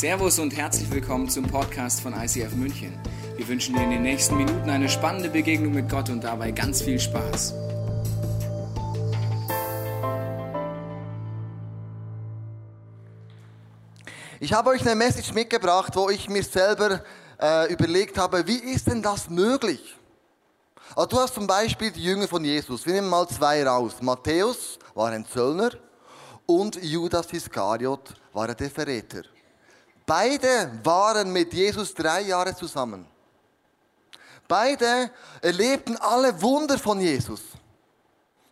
Servus 0.00 0.38
und 0.38 0.56
herzlich 0.56 0.90
willkommen 0.90 1.28
zum 1.28 1.46
Podcast 1.46 2.00
von 2.00 2.14
ICF 2.14 2.54
München. 2.54 2.98
Wir 3.36 3.46
wünschen 3.46 3.74
dir 3.74 3.82
in 3.82 3.90
den 3.90 4.00
nächsten 4.00 4.34
Minuten 4.34 4.70
eine 4.70 4.88
spannende 4.88 5.28
Begegnung 5.28 5.74
mit 5.74 5.90
Gott 5.90 6.08
und 6.08 6.24
dabei 6.24 6.52
ganz 6.52 6.80
viel 6.80 6.98
Spaß. 6.98 7.52
Ich 14.40 14.54
habe 14.54 14.70
euch 14.70 14.80
eine 14.80 14.94
Message 14.94 15.34
mitgebracht, 15.34 15.94
wo 15.94 16.08
ich 16.08 16.30
mir 16.30 16.44
selber 16.44 17.02
äh, 17.38 17.70
überlegt 17.70 18.16
habe, 18.16 18.46
wie 18.46 18.56
ist 18.56 18.86
denn 18.86 19.02
das 19.02 19.28
möglich? 19.28 19.98
Also 20.96 21.08
du 21.08 21.18
hast 21.18 21.34
zum 21.34 21.46
Beispiel 21.46 21.90
die 21.90 22.04
Jünger 22.04 22.26
von 22.26 22.42
Jesus. 22.42 22.86
Wir 22.86 22.94
nehmen 22.94 23.10
mal 23.10 23.28
zwei 23.28 23.62
raus. 23.66 23.96
Matthäus 24.00 24.78
war 24.94 25.10
ein 25.10 25.26
Zöllner 25.26 25.72
und 26.46 26.82
Judas 26.82 27.30
Iskariot 27.34 28.14
war 28.32 28.46
der 28.54 28.70
Verräter. 28.70 29.24
Beide 30.10 30.72
waren 30.82 31.32
mit 31.32 31.54
Jesus 31.54 31.94
drei 31.94 32.22
Jahre 32.22 32.52
zusammen. 32.56 33.06
Beide 34.48 35.08
erlebten 35.40 35.96
alle 35.98 36.42
Wunder 36.42 36.76
von 36.80 37.00
Jesus. 37.00 37.42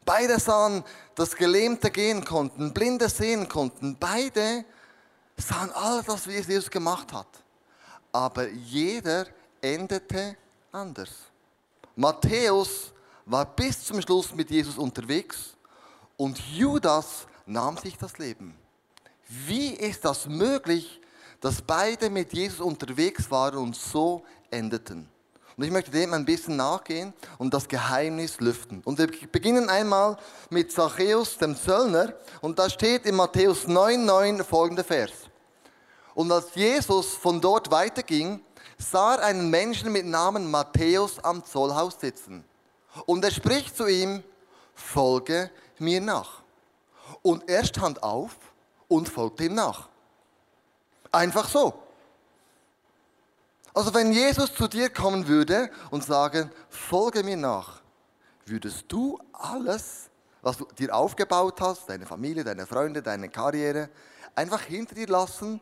Beide 0.04 0.38
sahen, 0.38 0.84
dass 1.16 1.34
Gelähmte 1.34 1.90
gehen 1.90 2.24
konnten, 2.24 2.72
Blinde 2.72 3.08
sehen 3.08 3.48
konnten. 3.48 3.96
Beide 3.98 4.64
sahen 5.36 5.72
all 5.72 6.04
das, 6.04 6.28
wie 6.28 6.36
es 6.36 6.46
Jesus 6.46 6.70
gemacht 6.70 7.12
hat. 7.12 7.26
Aber 8.12 8.46
jeder 8.46 9.26
endete 9.60 10.36
anders. 10.70 11.10
Matthäus 11.96 12.92
war 13.26 13.44
bis 13.44 13.84
zum 13.84 14.00
Schluss 14.00 14.32
mit 14.32 14.48
Jesus 14.48 14.78
unterwegs 14.78 15.56
und 16.16 16.38
Judas 16.38 17.26
nahm 17.46 17.76
sich 17.78 17.98
das 17.98 18.16
Leben. 18.16 18.56
Wie 19.28 19.70
ist 19.70 20.04
das 20.04 20.26
möglich, 20.26 21.00
dass 21.40 21.62
beide 21.62 22.10
mit 22.10 22.32
Jesus 22.32 22.60
unterwegs 22.60 23.30
waren 23.30 23.58
und 23.58 23.76
so 23.76 24.24
endeten? 24.50 25.08
Und 25.58 25.64
ich 25.64 25.72
möchte 25.72 25.90
dem 25.90 26.14
ein 26.14 26.24
bisschen 26.24 26.56
nachgehen 26.56 27.12
und 27.36 27.52
das 27.52 27.66
Geheimnis 27.66 28.38
lüften. 28.38 28.80
Und 28.84 28.98
wir 28.98 29.08
beginnen 29.32 29.68
einmal 29.68 30.16
mit 30.50 30.70
Zachäus, 30.70 31.36
dem 31.36 31.56
Zöllner. 31.56 32.14
Und 32.40 32.60
da 32.60 32.70
steht 32.70 33.06
in 33.06 33.16
Matthäus 33.16 33.66
9,9 33.66 34.44
folgender 34.44 34.84
Vers. 34.84 35.10
Und 36.14 36.30
als 36.30 36.54
Jesus 36.54 37.14
von 37.14 37.40
dort 37.40 37.72
weiterging, 37.72 38.40
sah 38.78 39.16
er 39.16 39.24
einen 39.24 39.50
Menschen 39.50 39.90
mit 39.90 40.06
Namen 40.06 40.48
Matthäus 40.48 41.18
am 41.24 41.44
Zollhaus 41.44 41.98
sitzen. 42.00 42.44
Und 43.06 43.24
er 43.24 43.32
spricht 43.32 43.76
zu 43.76 43.88
ihm, 43.88 44.22
folge 44.74 45.50
mir 45.78 46.00
nach. 46.00 46.42
Und 47.22 47.48
er 47.48 47.64
stand 47.64 48.00
auf 48.00 48.36
und 48.86 49.08
folgte 49.08 49.46
ihm 49.46 49.54
nach. 49.54 49.88
Einfach 51.18 51.48
so. 51.48 51.74
Also 53.74 53.92
wenn 53.92 54.12
Jesus 54.12 54.54
zu 54.54 54.68
dir 54.68 54.88
kommen 54.88 55.26
würde 55.26 55.68
und 55.90 56.04
sagen, 56.04 56.48
folge 56.70 57.24
mir 57.24 57.36
nach, 57.36 57.80
würdest 58.46 58.84
du 58.86 59.18
alles, 59.32 60.10
was 60.42 60.58
du 60.58 60.66
dir 60.78 60.94
aufgebaut 60.94 61.60
hast, 61.60 61.88
deine 61.88 62.06
Familie, 62.06 62.44
deine 62.44 62.68
Freunde, 62.68 63.02
deine 63.02 63.28
Karriere, 63.28 63.88
einfach 64.36 64.62
hinter 64.62 64.94
dir 64.94 65.08
lassen 65.08 65.60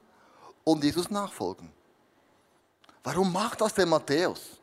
und 0.63 0.85
Jesus 0.85 1.09
nachfolgen? 1.09 1.73
Warum 3.03 3.33
macht 3.33 3.63
das 3.63 3.73
der 3.73 3.87
Matthäus? 3.87 4.61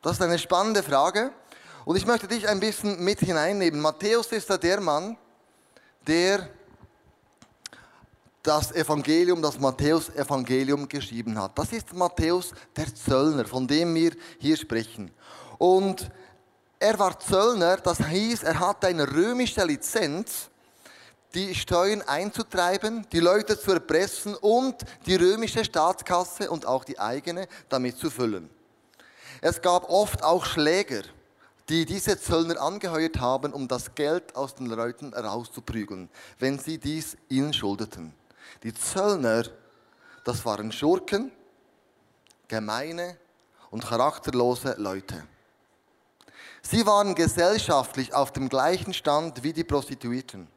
Das 0.00 0.12
ist 0.12 0.22
eine 0.22 0.38
spannende 0.38 0.82
Frage. 0.82 1.30
Und 1.84 1.96
ich 1.96 2.06
möchte 2.06 2.26
dich 2.26 2.48
ein 2.48 2.58
bisschen 2.58 3.04
mit 3.04 3.20
hineinnehmen. 3.20 3.82
Matthäus 3.82 4.32
ist 4.32 4.48
ja 4.48 4.56
der 4.56 4.80
Mann, 4.80 5.18
der 6.06 6.48
das 8.48 8.72
Evangelium, 8.72 9.42
das 9.42 9.60
Matthäus-Evangelium 9.60 10.88
geschrieben 10.88 11.38
hat. 11.38 11.58
Das 11.58 11.70
ist 11.70 11.92
Matthäus, 11.92 12.54
der 12.74 12.94
Zöllner, 12.94 13.44
von 13.44 13.66
dem 13.66 13.94
wir 13.94 14.12
hier 14.38 14.56
sprechen. 14.56 15.10
Und 15.58 16.10
er 16.78 16.98
war 16.98 17.20
Zöllner, 17.20 17.76
das 17.76 17.98
hieß, 17.98 18.44
er 18.44 18.58
hatte 18.58 18.86
eine 18.86 19.06
römische 19.06 19.62
Lizenz, 19.64 20.48
die 21.34 21.54
Steuern 21.54 22.00
einzutreiben, 22.00 23.06
die 23.12 23.20
Leute 23.20 23.60
zu 23.60 23.72
erpressen 23.72 24.34
und 24.36 24.76
die 25.04 25.16
römische 25.16 25.62
Staatskasse 25.62 26.50
und 26.50 26.64
auch 26.64 26.84
die 26.84 26.98
eigene 26.98 27.48
damit 27.68 27.98
zu 27.98 28.10
füllen. 28.10 28.48
Es 29.42 29.60
gab 29.60 29.90
oft 29.90 30.22
auch 30.22 30.46
Schläger, 30.46 31.02
die 31.68 31.84
diese 31.84 32.18
Zöllner 32.18 32.58
angeheuert 32.62 33.20
haben, 33.20 33.52
um 33.52 33.68
das 33.68 33.94
Geld 33.94 34.34
aus 34.34 34.54
den 34.54 34.68
Leuten 34.68 35.12
rauszuprügeln, 35.12 36.08
wenn 36.38 36.58
sie 36.58 36.78
dies 36.78 37.18
ihnen 37.28 37.52
schuldeten. 37.52 38.14
Die 38.62 38.74
Zöllner, 38.74 39.44
das 40.24 40.44
waren 40.44 40.72
Schurken, 40.72 41.32
gemeine 42.48 43.16
und 43.70 43.84
charakterlose 43.84 44.74
Leute. 44.78 45.26
Sie 46.62 46.84
waren 46.86 47.14
gesellschaftlich 47.14 48.12
auf 48.12 48.32
dem 48.32 48.48
gleichen 48.48 48.92
Stand 48.92 49.42
wie 49.42 49.52
die 49.52 49.64
Prostituierten. 49.64 50.48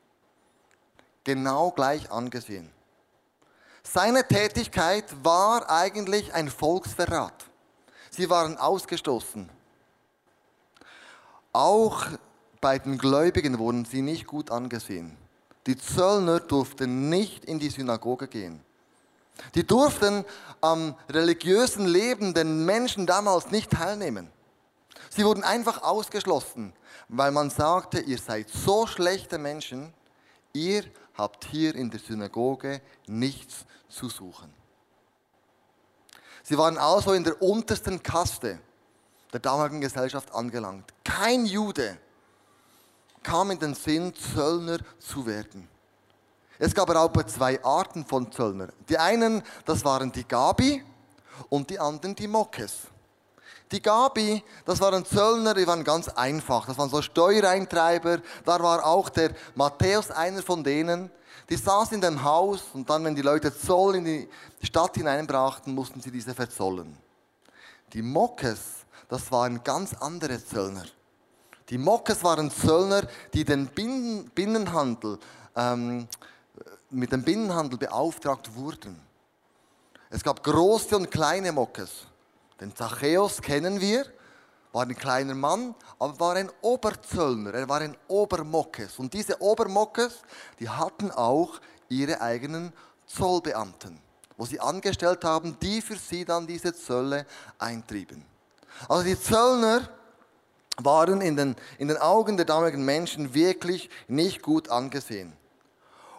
Genau 1.24 1.72
gleich 1.72 2.12
angesehen. 2.12 2.72
Seine 3.84 4.28
Tätigkeit 4.28 5.06
war 5.24 5.70
eigentlich 5.70 6.34
ein 6.34 6.50
Volksverrat. 6.50 7.46
Sie 8.10 8.30
waren 8.30 8.58
ausgestoßen. 8.58 9.50
Auch 11.54 12.08
bei 12.60 12.80
den 12.80 12.98
Gläubigen 12.98 13.58
wurden 13.58 13.86
sie 13.86 14.02
nicht 14.02 14.28
gut 14.28 14.52
angesehen. 14.52 15.18
Die 15.68 15.78
Zöllner 15.78 16.40
durften 16.40 17.10
nicht 17.10 17.46
in 17.46 17.60
die 17.60 17.70
Synagoge 17.70 18.28
gehen. 18.28 18.64
Die 19.56 19.66
durften 19.66 20.26
am 20.60 20.96
religiösen 21.10 21.86
Leben 21.86 22.34
den 22.34 22.66
Menschen 22.66 23.06
damals 23.06 23.52
nicht 23.52 23.72
teilnehmen. 23.72 24.30
Sie 25.10 25.26
wurden 25.26 25.44
einfach 25.44 25.84
ausgeschlossen, 25.84 26.74
weil 27.10 27.32
man 27.32 27.50
sagte, 27.50 28.00
ihr 28.00 28.18
seid 28.18 28.50
so 28.50 28.88
schlechte 28.88 29.38
Menschen, 29.38 29.94
ihr 30.54 30.84
habt 31.16 31.46
hier 31.46 31.76
in 31.76 31.90
der 31.90 32.00
Synagoge 32.00 32.82
nichts 33.08 33.66
zu 33.90 34.10
suchen. 34.10 34.54
Sie 36.44 36.58
waren 36.58 36.78
also 36.78 37.14
in 37.14 37.24
der 37.24 37.42
untersten 37.42 38.02
Kaste 38.02 38.60
der 39.32 39.40
damaligen 39.40 39.82
Gesellschaft 39.82 40.34
angelangt. 40.34 40.92
Kein 41.04 41.46
Jude 41.46 41.98
kam 43.24 43.52
in 43.52 43.60
den 43.60 43.76
Sinn, 43.76 44.14
Zöllner 44.16 44.80
zu 45.00 45.26
werden. 45.26 45.68
Es 46.60 46.76
gab 46.76 46.90
aber 46.90 47.26
zwei 47.28 47.64
Arten 47.64 48.06
von 48.06 48.32
Zöllner. 48.32 48.70
Die 48.88 48.98
einen, 48.98 49.42
das 49.66 49.84
waren 49.84 50.12
die 50.12 50.28
Gabi 50.28 50.84
und 51.50 51.70
die 51.70 51.80
anderen 51.80 52.16
die 52.16 52.28
Mokkes. 52.28 52.82
Die 53.72 53.82
Gabi, 53.82 54.44
das 54.66 54.80
waren 54.80 55.06
Zöllner, 55.06 55.54
die 55.54 55.66
waren 55.66 55.84
ganz 55.84 56.10
einfach. 56.10 56.68
Das 56.68 56.78
waren 56.78 56.90
so 56.90 57.02
Steuereintreiber. 57.02 58.20
Da 58.46 58.62
war 58.62 58.86
auch 58.86 59.10
der 59.10 59.32
Matthäus 59.56 60.12
einer 60.12 60.44
von 60.44 60.64
denen. 60.64 61.10
Die 61.50 61.56
saßen 61.56 61.96
in 61.96 62.02
dem 62.02 62.24
Haus 62.24 62.62
und 62.74 62.90
dann, 62.90 63.04
wenn 63.06 63.16
die 63.16 63.22
Leute 63.22 63.58
Zoll 63.58 63.96
in 63.96 64.06
die 64.06 64.30
Stadt 64.62 64.96
hineinbrachten, 64.96 65.74
mussten 65.74 66.00
sie 66.00 66.12
diese 66.12 66.34
verzollen. 66.34 66.98
Die 67.94 68.02
Mokkes, 68.02 68.86
das 69.10 69.32
waren 69.32 69.64
ganz 69.64 69.94
andere 69.94 70.44
Zöllner. 70.44 70.86
Die 71.72 71.78
Mokkes 71.78 72.22
waren 72.22 72.52
Zöllner, 72.52 73.08
die 73.34 73.46
den 73.46 73.68
Binnenhandel, 74.36 75.18
ähm, 75.56 76.06
mit 76.90 77.14
dem 77.14 77.24
Binnenhandel 77.24 77.80
beauftragt 77.80 78.54
wurden. 78.54 79.02
Es 80.10 80.22
gab 80.22 80.44
große 80.44 80.98
und 80.98 81.10
kleine 81.10 81.54
Mokkes. 81.54 82.08
Den 82.60 82.76
Zachäus 82.76 83.42
kennen 83.42 83.80
wir, 83.80 84.06
war 84.74 84.84
ein 84.84 84.96
kleiner 84.98 85.34
Mann, 85.34 85.74
aber 85.98 86.20
war 86.20 86.36
ein 86.36 86.52
Oberzöllner, 86.60 87.54
er 87.54 87.70
war 87.70 87.80
ein 87.80 87.96
Obermokkes. 88.10 89.00
Und 89.00 89.14
diese 89.14 89.42
Obermokkes, 89.42 90.24
die 90.60 90.68
hatten 90.68 91.10
auch 91.10 91.62
ihre 91.88 92.20
eigenen 92.20 92.74
Zollbeamten, 93.06 93.98
wo 94.36 94.46
sie 94.46 94.60
angestellt 94.60 95.24
haben, 95.24 95.58
die 95.62 95.82
für 95.82 95.96
sie 95.96 96.26
dann 96.26 96.46
diese 96.46 96.76
Zölle 96.76 97.26
eintrieben. 97.58 98.26
Also 98.90 99.06
die 99.06 99.20
Zöllner, 99.20 99.90
waren 100.86 101.22
in 101.22 101.36
den, 101.36 101.56
in 101.78 101.88
den 101.88 101.98
Augen 101.98 102.38
der 102.38 102.46
damaligen 102.46 102.86
Menschen 102.86 103.34
wirklich 103.34 103.90
nicht 104.08 104.42
gut 104.42 104.70
angesehen. 104.70 105.34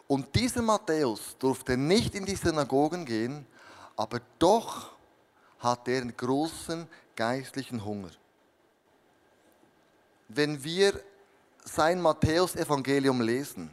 Und 0.06 0.34
dieser 0.34 0.62
Matthäus 0.62 1.36
durfte 1.38 1.76
nicht 1.76 2.14
in 2.14 2.26
die 2.26 2.36
Synagogen 2.36 3.04
gehen, 3.04 3.46
aber 3.96 4.20
doch 4.38 4.90
hat 5.58 5.88
er 5.88 6.02
einen 6.02 6.16
großen 6.16 6.86
geistlichen 7.16 7.84
Hunger. 7.84 8.10
Wenn 10.28 10.62
wir 10.64 11.00
sein 11.64 12.00
Matthäus-Evangelium 12.00 13.20
lesen, 13.20 13.70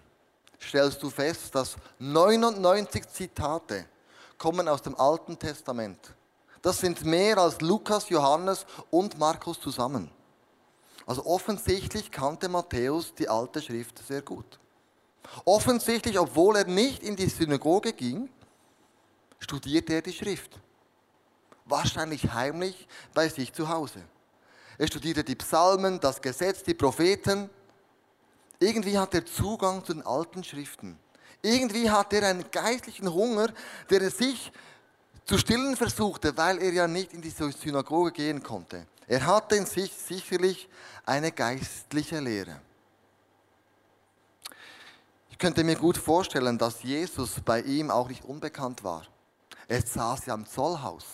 stellst 0.61 1.01
du 1.01 1.09
fest, 1.09 1.55
dass 1.55 1.75
99 1.99 3.07
Zitate 3.07 3.85
kommen 4.37 4.67
aus 4.67 4.81
dem 4.81 4.95
Alten 4.99 5.37
Testament. 5.39 6.13
Das 6.61 6.79
sind 6.79 7.03
mehr 7.05 7.37
als 7.37 7.61
Lukas, 7.61 8.09
Johannes 8.09 8.65
und 8.91 9.17
Markus 9.17 9.59
zusammen. 9.59 10.11
Also 11.09 11.25
offensichtlich 11.25 12.11
kannte 12.11 12.47
Matthäus 12.49 13.15
die 13.15 13.27
alte 13.27 13.63
Schrift 13.63 13.99
sehr 14.07 14.21
gut. 14.21 14.59
Offensichtlich, 15.43 16.19
obwohl 16.19 16.55
er 16.57 16.65
nicht 16.65 17.01
in 17.01 17.15
die 17.15 17.27
Synagoge 17.27 17.93
ging, 17.93 18.29
studierte 19.39 19.93
er 19.93 20.01
die 20.03 20.13
Schrift. 20.13 20.59
Wahrscheinlich 21.65 22.31
heimlich 22.31 22.87
bei 23.15 23.27
sich 23.27 23.51
zu 23.51 23.67
Hause. 23.67 24.03
Er 24.77 24.85
studierte 24.85 25.23
die 25.23 25.33
Psalmen, 25.33 25.99
das 25.99 26.21
Gesetz, 26.21 26.61
die 26.61 26.75
Propheten. 26.75 27.49
Irgendwie 28.59 28.95
hat 28.95 29.15
er 29.15 29.25
Zugang 29.25 29.83
zu 29.83 29.95
den 29.95 30.05
alten 30.05 30.43
Schriften. 30.43 30.95
Irgendwie 31.41 31.89
hat 31.89 32.13
er 32.13 32.27
einen 32.27 32.51
geistlichen 32.51 33.11
Hunger, 33.11 33.47
der 33.89 34.03
er 34.03 34.11
sich 34.11 34.51
zu 35.25 35.39
stillen 35.39 35.75
versuchte, 35.75 36.37
weil 36.37 36.61
er 36.61 36.71
ja 36.71 36.87
nicht 36.87 37.13
in 37.13 37.21
die 37.23 37.31
Synagoge 37.31 38.11
gehen 38.11 38.43
konnte. 38.43 38.85
Er 39.09 39.25
hatte 39.25 39.55
in 39.55 39.65
sich 39.65 39.91
sicherlich 39.91 40.69
eine 41.03 41.31
geistliche 41.31 42.19
Lehre. 42.19 42.61
Ich 45.31 45.37
könnte 45.39 45.63
mir 45.63 45.75
gut 45.75 45.97
vorstellen, 45.97 46.59
dass 46.59 46.83
Jesus 46.83 47.41
bei 47.43 47.61
ihm 47.61 47.89
auch 47.89 48.07
nicht 48.07 48.23
unbekannt 48.23 48.83
war. 48.83 49.07
Er 49.67 49.81
saß 49.81 50.27
ja 50.27 50.35
am 50.35 50.45
Zollhaus. 50.45 51.05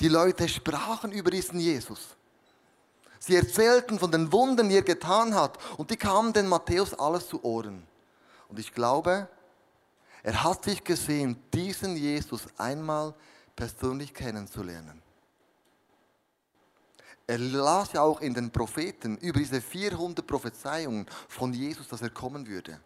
Die 0.00 0.08
Leute 0.08 0.48
sprachen 0.48 1.12
über 1.12 1.30
diesen 1.30 1.60
Jesus. 1.60 2.16
Sie 3.20 3.36
erzählten 3.36 4.00
von 4.00 4.10
den 4.10 4.32
Wunden, 4.32 4.68
die 4.68 4.76
er 4.76 4.82
getan 4.82 5.36
hat, 5.36 5.56
und 5.78 5.92
die 5.92 5.96
kamen 5.96 6.32
den 6.32 6.48
Matthäus 6.48 6.94
alles 6.94 7.28
zu 7.28 7.44
Ohren. 7.44 7.86
Und 8.48 8.58
ich 8.58 8.74
glaube, 8.74 9.28
er 10.24 10.42
hat 10.42 10.64
sich 10.64 10.82
gesehen, 10.82 11.40
diesen 11.52 11.96
Jesus 11.96 12.42
einmal 12.58 13.14
persönlich 13.54 14.12
kennenzulernen. 14.12 15.03
Er 17.26 17.38
las 17.38 17.92
ja 17.92 18.02
auch 18.02 18.20
in 18.20 18.34
den 18.34 18.50
Propheten 18.50 19.16
über 19.18 19.38
diese 19.38 19.60
400 19.60 20.26
Prophezeiungen 20.26 21.06
von 21.28 21.52
Jesus, 21.52 21.88
dass 21.88 22.02
er 22.02 22.10
kommen 22.10 22.46
würde. 22.46 22.78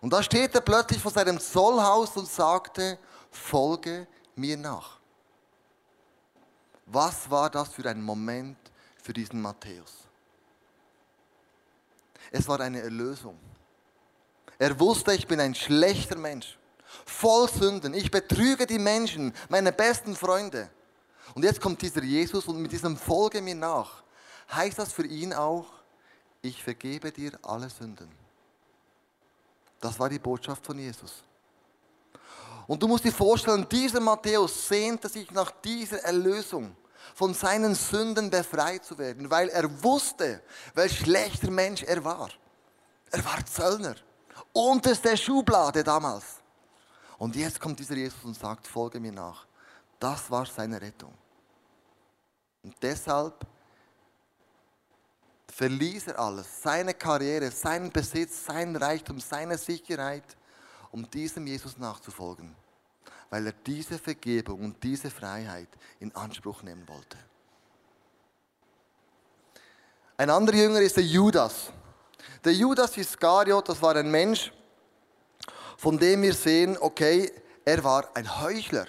Und 0.00 0.12
da 0.12 0.22
steht 0.22 0.54
er 0.54 0.60
plötzlich 0.60 1.00
vor 1.00 1.10
seinem 1.10 1.40
Zollhaus 1.40 2.16
und 2.16 2.28
sagte, 2.28 2.98
folge 3.30 4.06
mir 4.36 4.56
nach. 4.56 5.00
Was 6.86 7.30
war 7.30 7.50
das 7.50 7.70
für 7.70 7.88
ein 7.88 8.02
Moment 8.02 8.58
für 9.02 9.12
diesen 9.12 9.40
Matthäus? 9.40 10.04
Es 12.30 12.46
war 12.46 12.60
eine 12.60 12.80
Erlösung. 12.80 13.38
Er 14.58 14.78
wusste, 14.78 15.14
ich 15.14 15.26
bin 15.26 15.40
ein 15.40 15.54
schlechter 15.54 16.16
Mensch, 16.16 16.58
voll 17.06 17.48
Sünden. 17.48 17.94
Ich 17.94 18.10
betrüge 18.10 18.66
die 18.66 18.78
Menschen, 18.78 19.32
meine 19.48 19.72
besten 19.72 20.14
Freunde. 20.14 20.70
Und 21.34 21.44
jetzt 21.44 21.60
kommt 21.60 21.80
dieser 21.80 22.02
Jesus 22.02 22.46
und 22.46 22.60
mit 22.60 22.72
diesem 22.72 22.96
Folge 22.96 23.40
mir 23.40 23.54
nach. 23.54 24.02
Heißt 24.52 24.78
das 24.78 24.92
für 24.92 25.06
ihn 25.06 25.32
auch, 25.32 25.66
ich 26.42 26.62
vergebe 26.62 27.10
dir 27.10 27.32
alle 27.42 27.70
Sünden. 27.70 28.10
Das 29.80 29.98
war 29.98 30.08
die 30.08 30.18
Botschaft 30.18 30.64
von 30.64 30.78
Jesus. 30.78 31.22
Und 32.66 32.82
du 32.82 32.88
musst 32.88 33.04
dir 33.04 33.12
vorstellen, 33.12 33.66
dieser 33.70 34.00
Matthäus 34.00 34.68
sehnte 34.68 35.08
sich 35.08 35.30
nach 35.30 35.50
dieser 35.62 36.02
Erlösung, 36.04 36.76
von 37.14 37.34
seinen 37.34 37.74
Sünden 37.74 38.30
befreit 38.30 38.84
zu 38.84 38.96
werden, 38.98 39.30
weil 39.30 39.48
er 39.50 39.82
wusste, 39.82 40.42
welch 40.74 40.98
schlechter 40.98 41.50
Mensch 41.50 41.82
er 41.82 42.02
war. 42.04 42.30
Er 43.10 43.24
war 43.24 43.44
Zöllner 43.46 43.94
unterste 44.54 45.16
Schublade 45.16 45.84
damals. 45.84 46.24
Und 47.18 47.36
jetzt 47.36 47.60
kommt 47.60 47.78
dieser 47.78 47.96
Jesus 47.96 48.24
und 48.24 48.38
sagt, 48.38 48.66
folge 48.66 49.00
mir 49.00 49.12
nach. 49.12 49.46
Das 50.04 50.30
war 50.30 50.44
seine 50.44 50.78
Rettung. 50.78 51.14
Und 52.62 52.74
deshalb 52.82 53.46
verließ 55.48 56.08
er 56.08 56.18
alles, 56.18 56.60
seine 56.60 56.92
Karriere, 56.92 57.50
seinen 57.50 57.90
Besitz, 57.90 58.44
seinen 58.44 58.76
Reichtum, 58.76 59.18
seine 59.18 59.56
Sicherheit, 59.56 60.36
um 60.90 61.08
diesem 61.08 61.46
Jesus 61.46 61.78
nachzufolgen, 61.78 62.54
weil 63.30 63.46
er 63.46 63.52
diese 63.52 63.98
Vergebung 63.98 64.60
und 64.60 64.82
diese 64.82 65.10
Freiheit 65.10 65.70
in 66.00 66.14
Anspruch 66.14 66.62
nehmen 66.62 66.86
wollte. 66.86 67.16
Ein 70.18 70.28
anderer 70.28 70.58
Jünger 70.58 70.80
ist 70.82 70.98
der 70.98 71.04
Judas. 71.04 71.72
Der 72.44 72.52
Judas 72.52 72.94
Iskariot, 72.98 73.70
das 73.70 73.80
war 73.80 73.96
ein 73.96 74.10
Mensch, 74.10 74.52
von 75.78 75.96
dem 75.96 76.20
wir 76.20 76.34
sehen, 76.34 76.76
okay, 76.78 77.32
er 77.64 77.82
war 77.82 78.14
ein 78.14 78.42
Heuchler. 78.42 78.86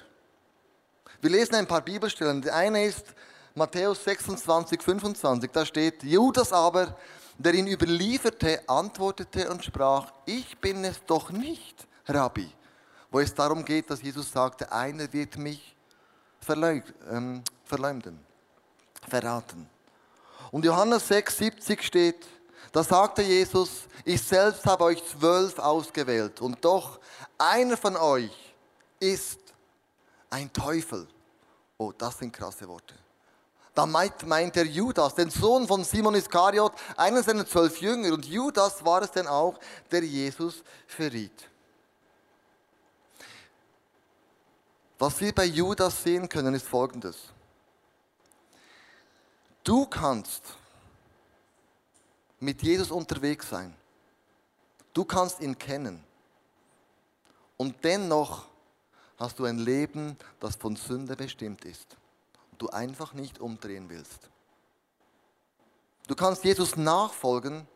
Wir 1.25 1.31
lesen 1.31 1.55
ein 1.55 1.65
paar 1.65 1.81
Bibelstellen. 1.81 2.39
Die 2.39 2.51
eine 2.51 2.85
ist 2.85 3.03
Matthäus 3.55 4.03
26, 4.03 4.79
25. 4.79 5.49
Da 5.51 5.65
steht, 5.65 6.03
Judas 6.03 6.53
aber, 6.53 6.95
der 7.39 7.55
ihn 7.55 7.65
überlieferte, 7.65 8.61
antwortete 8.69 9.49
und 9.49 9.65
sprach, 9.65 10.13
ich 10.27 10.55
bin 10.59 10.85
es 10.85 11.03
doch 11.03 11.31
nicht, 11.31 11.87
Rabbi. 12.07 12.47
Wo 13.09 13.19
es 13.19 13.33
darum 13.33 13.65
geht, 13.65 13.89
dass 13.89 14.03
Jesus 14.03 14.31
sagte, 14.31 14.71
einer 14.71 15.11
wird 15.11 15.35
mich 15.37 15.75
ähm, 16.47 17.41
verleumden, 17.63 18.19
verraten. 19.09 19.67
Und 20.51 20.63
Johannes 20.63 21.07
6, 21.07 21.37
70 21.39 21.81
steht, 21.81 22.27
da 22.71 22.83
sagte 22.83 23.23
Jesus, 23.23 23.87
ich 24.03 24.21
selbst 24.21 24.63
habe 24.67 24.83
euch 24.83 25.03
zwölf 25.03 25.57
ausgewählt 25.57 26.39
und 26.39 26.63
doch 26.63 26.99
einer 27.35 27.77
von 27.77 27.97
euch 27.97 28.53
ist 28.99 29.39
ein 30.29 30.53
Teufel. 30.53 31.07
Oh, 31.77 31.91
das 31.91 32.19
sind 32.19 32.31
krasse 32.31 32.67
Worte. 32.67 32.95
Da 33.73 33.85
meint, 33.85 34.25
meint 34.25 34.55
er 34.55 34.65
Judas, 34.65 35.15
den 35.15 35.29
Sohn 35.29 35.67
von 35.67 35.83
Simon 35.83 36.15
Iskariot, 36.15 36.71
einen 36.95 37.21
seiner 37.21 37.45
zwölf 37.45 37.81
Jünger. 37.81 38.13
Und 38.13 38.25
Judas 38.25 38.83
war 38.85 39.01
es 39.01 39.11
denn 39.11 39.27
auch, 39.27 39.59
der 39.91 40.03
Jesus 40.03 40.63
verriet. 40.87 41.49
Was 44.97 45.19
wir 45.19 45.35
bei 45.35 45.43
Judas 45.43 46.01
sehen 46.01 46.29
können, 46.29 46.53
ist 46.53 46.65
folgendes. 46.65 47.17
Du 49.61 49.85
kannst 49.85 50.43
mit 52.39 52.63
Jesus 52.63 52.91
unterwegs 52.91 53.49
sein. 53.49 53.75
Du 54.93 55.03
kannst 55.03 55.41
ihn 55.41 55.57
kennen. 55.57 56.01
Und 57.57 57.83
dennoch 57.83 58.45
hast 59.17 59.39
du 59.39 59.45
ein 59.45 59.59
Leben, 59.59 60.17
das 60.39 60.55
von 60.55 60.75
Sünde 60.75 61.15
bestimmt 61.15 61.65
ist. 61.65 61.97
Und 62.51 62.61
du 62.61 62.69
einfach 62.69 63.13
nicht 63.13 63.39
umdrehen 63.39 63.89
willst. 63.89 64.29
Du 66.07 66.15
kannst 66.15 66.43
Jesus 66.43 66.75
nachfolgen 66.75 67.67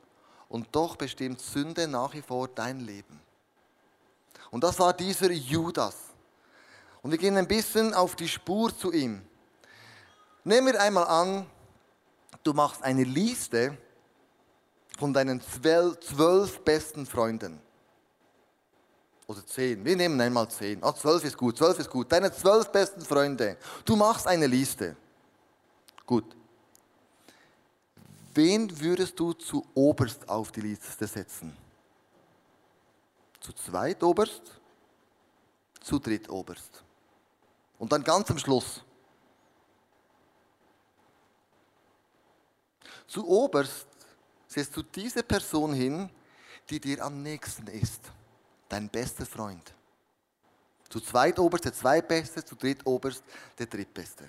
und 0.47 0.67
doch 0.71 0.95
bestimmt 0.95 1.41
Sünde 1.41 1.87
nach 1.87 2.13
wie 2.13 2.21
vor 2.21 2.47
dein 2.47 2.81
Leben. 2.81 3.19
Und 4.51 4.63
das 4.63 4.79
war 4.79 4.93
dieser 4.93 5.31
Judas. 5.31 5.95
Und 7.01 7.11
wir 7.11 7.17
gehen 7.17 7.37
ein 7.37 7.47
bisschen 7.47 7.93
auf 7.93 8.15
die 8.15 8.27
Spur 8.27 8.75
zu 8.75 8.91
ihm. 8.91 9.21
Nehmen 10.43 10.67
wir 10.67 10.81
einmal 10.81 11.05
an, 11.05 11.45
du 12.43 12.53
machst 12.53 12.83
eine 12.83 13.03
Liste 13.03 13.77
von 14.97 15.13
deinen 15.13 15.41
zwölf 15.41 16.59
besten 16.61 17.05
Freunden. 17.05 17.61
Oder 19.29 19.45
zehn. 19.45 19.85
Wir 19.85 19.95
nehmen 19.95 20.19
einmal 20.19 20.49
zehn. 20.49 20.83
Ah, 20.83 20.91
zwölf 20.91 21.23
ist 21.23 21.37
gut, 21.37 21.55
zwölf 21.55 21.77
ist 21.77 21.91
gut. 21.91 22.11
Deine 22.11 22.33
zwölf 22.33 22.71
besten 22.71 23.01
Freunde. 23.01 23.57
Du 23.85 23.95
machst 23.95 24.25
eine 24.25 24.47
Liste. 24.47 24.95
Gut. 26.03 26.35
Wen 28.33 28.79
würdest 28.79 29.19
du 29.19 29.33
zu 29.33 29.63
oberst 29.75 30.27
auf 30.27 30.51
die 30.51 30.61
Liste 30.61 31.05
setzen? 31.05 31.55
Zu 33.39 33.53
zweit 33.53 34.01
oberst? 34.01 34.41
Zu 35.79 35.99
dritt 35.99 36.27
oberst. 36.27 36.83
Und 37.77 37.91
dann 37.91 38.03
ganz 38.03 38.31
am 38.31 38.39
Schluss. 38.39 38.83
Zu 43.05 43.27
oberst 43.27 43.85
setzt 44.47 44.75
du 44.75 44.81
diese 44.81 45.21
Person 45.21 45.71
hin, 45.71 46.09
die 46.67 46.79
dir 46.79 47.05
am 47.05 47.21
nächsten 47.21 47.67
ist. 47.67 48.11
Dein 48.69 48.87
bester 48.87 49.25
Freund. 49.25 49.73
Zu 50.89 50.99
zweitoberst 50.99 51.65
der 51.65 51.73
zweitbeste, 51.73 52.43
zu 52.45 52.55
drittoberst 52.55 53.23
der 53.57 53.65
drittbeste. 53.65 54.25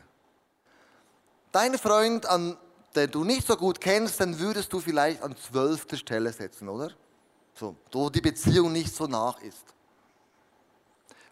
Dein 1.52 1.78
Freund, 1.78 2.26
an 2.26 2.56
den 2.94 3.10
du 3.10 3.24
nicht 3.24 3.46
so 3.46 3.56
gut 3.56 3.80
kennst, 3.80 4.20
dann 4.20 4.38
würdest 4.38 4.72
du 4.72 4.80
vielleicht 4.80 5.22
an 5.22 5.36
zwölfter 5.36 5.96
Stelle 5.96 6.32
setzen, 6.32 6.68
oder? 6.68 6.90
So, 7.54 7.76
wo 7.92 8.10
die 8.10 8.20
Beziehung 8.20 8.72
nicht 8.72 8.94
so 8.94 9.06
nach 9.06 9.40
ist. 9.42 9.64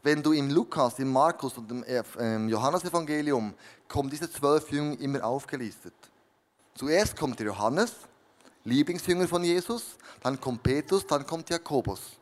Wenn 0.02 0.22
du 0.22 0.32
im 0.32 0.50
Lukas, 0.50 0.98
im 0.98 1.12
Markus 1.12 1.58
und 1.58 1.70
im 1.70 1.84
ähm, 2.18 2.48
Johannesevangelium 2.48 3.54
kommen 3.88 4.10
diese 4.10 4.30
zwölf 4.30 4.70
Jünger 4.70 4.98
immer 5.00 5.24
aufgelistet. 5.24 5.94
Zuerst 6.74 7.16
kommt 7.16 7.38
der 7.40 7.46
Johannes, 7.46 7.92
Lieblingsjünger 8.64 9.26
von 9.26 9.42
Jesus, 9.42 9.96
dann 10.20 10.40
kommt 10.40 10.62
Petrus, 10.62 11.06
dann 11.06 11.26
kommt 11.26 11.50
Jakobus. 11.50 12.17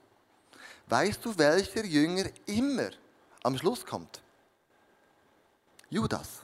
Weißt 0.87 1.25
du, 1.25 1.37
welcher 1.37 1.85
Jünger 1.85 2.27
immer 2.47 2.91
am 3.43 3.59
Schluss 3.59 3.85
kommt? 3.85 4.23
Judas. 5.91 6.43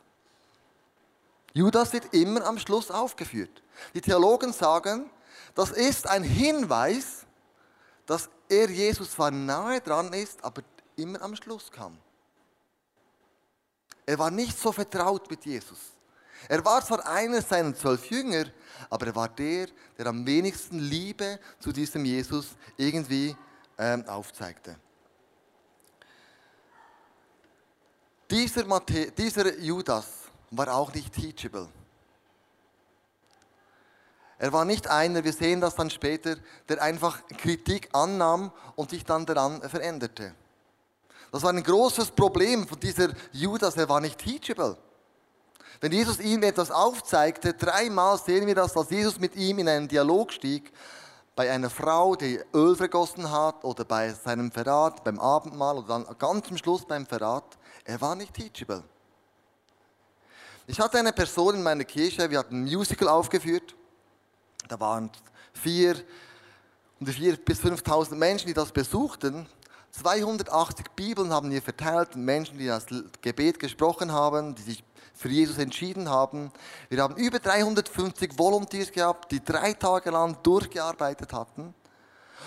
Judas 1.55 1.93
wird 1.93 2.13
immer 2.15 2.45
am 2.45 2.59
Schluss 2.59 2.91
aufgeführt. 2.91 3.63
Die 3.95 4.01
Theologen 4.01 4.53
sagen, 4.53 5.11
das 5.55 5.71
ist 5.71 6.07
ein 6.07 6.23
Hinweis, 6.23 7.27
dass 8.07 8.29
er 8.49 8.71
Jesus 8.71 9.13
zwar 9.13 9.31
nahe 9.31 9.81
dran 9.81 10.13
ist, 10.13 10.43
aber 10.43 10.63
immer 10.97 11.23
am 11.23 11.37
Schluss 11.37 11.71
kam. 11.71 11.99
Er 14.05 14.19
war 14.19 14.31
nicht 14.31 14.59
so 14.59 14.73
vertraut 14.73 15.31
mit 15.31 15.45
Jesus. 15.45 15.79
Er 16.49 16.65
war 16.65 16.85
zwar 16.85 17.07
einer 17.07 17.41
seiner 17.41 17.75
zwölf 17.75 18.11
Jünger, 18.11 18.47
aber 18.91 19.07
er 19.07 19.15
war 19.15 19.29
der, 19.29 19.69
der 19.97 20.07
am 20.07 20.27
wenigsten 20.27 20.79
Liebe 20.81 21.39
zu 21.61 21.71
diesem 21.73 22.05
Jesus 22.05 22.57
irgendwie 22.77 23.37
ähm, 23.79 24.07
aufzeigte. 24.09 24.77
Dieser, 28.31 28.65
Matthä 28.65 29.11
dieser 29.11 29.59
Judas 29.59 30.07
war 30.51 30.75
auch 30.75 30.93
nicht 30.95 31.13
teachable. 31.13 31.69
Er 34.39 34.53
war 34.53 34.65
nicht 34.65 34.89
einer, 34.89 35.23
wir 35.23 35.33
sehen 35.33 35.61
das 35.61 35.77
dann 35.77 35.91
später, 35.91 36.37
der 36.69 36.83
einfach 36.83 37.27
Kritik 37.29 37.89
annahm 37.93 38.51
und 38.75 38.91
sich 38.91 39.05
dann 39.05 39.25
daran 39.25 39.63
veränderte. 39.69 40.35
Das 41.31 41.43
war 41.43 41.51
ein 41.51 41.63
großes 41.63 42.11
Problem 42.11 42.67
von 42.67 42.81
dieser 42.81 43.11
Judas, 43.33 43.77
er 43.77 43.89
war 43.89 44.01
nicht 44.01 44.19
teachable. 44.19 44.77
Wenn 45.81 45.93
Jesus 45.93 46.21
ihm 46.21 46.43
etwas 46.43 46.71
aufzeigte, 46.71 47.55
dreimal 47.55 48.19
sehen 48.19 48.47
wir 48.47 48.55
das, 48.55 48.77
als 48.77 48.91
Jesus 48.91 49.19
mit 49.19 49.37
ihm 49.37 49.59
in 49.59 49.69
einen 49.69 49.89
Dialog 49.89 50.33
stieg, 50.33 50.73
bei 51.35 51.51
einer 51.51 51.71
Frau, 51.71 52.15
die 52.15 52.41
Öl 52.55 52.77
vergossen 52.77 53.31
hat, 53.31 53.65
oder 53.65 53.85
bei 53.85 54.13
seinem 54.13 54.51
Verrat, 54.51 55.03
beim 55.05 55.19
Abendmahl, 55.19 55.79
oder 55.79 55.89
dann 55.89 56.19
ganz 56.19 56.49
am 56.51 56.59
Schluss 56.59 56.85
beim 56.85 57.07
Verrat, 57.07 57.59
er 57.85 58.01
war 58.01 58.15
nicht 58.15 58.35
teachable. 58.35 58.85
Ich 60.67 60.79
hatte 60.79 60.99
eine 60.99 61.13
Person 61.13 61.57
in 61.57 61.63
meiner 61.63 61.85
Kirche, 61.85 62.31
wir 62.31 62.39
hatten 62.39 62.61
ein 62.61 62.65
Musical 62.65 63.09
aufgeführt, 63.09 63.75
da 64.69 64.79
waren 64.79 65.11
vier, 65.55 65.97
vier 67.05 67.37
bis 67.37 67.61
5.000 67.61 68.15
Menschen, 68.15 68.47
die 68.47 68.55
das 68.55 68.71
besuchten. 68.71 69.49
280 69.93 70.87
Bibeln 70.97 71.33
haben 71.33 71.51
wir 71.51 71.61
verteilt, 71.61 72.17
Menschen, 72.17 72.57
die 72.57 72.67
das 72.67 72.87
Gebet 73.21 73.59
gesprochen 73.59 74.11
haben, 74.11 74.55
die 74.55 74.63
sich 74.63 74.85
für 75.13 75.29
Jesus 75.29 75.59
entschieden 75.59 76.09
haben. 76.09 76.51
Wir 76.89 77.03
haben 77.03 77.15
über 77.17 77.39
350 77.39 78.39
Volunteers 78.39 78.91
gehabt, 78.91 79.31
die 79.31 79.45
drei 79.45 79.75
Tage 79.75 80.11
lang 80.11 80.39
durchgearbeitet 80.43 81.35
hatten. 81.35 81.75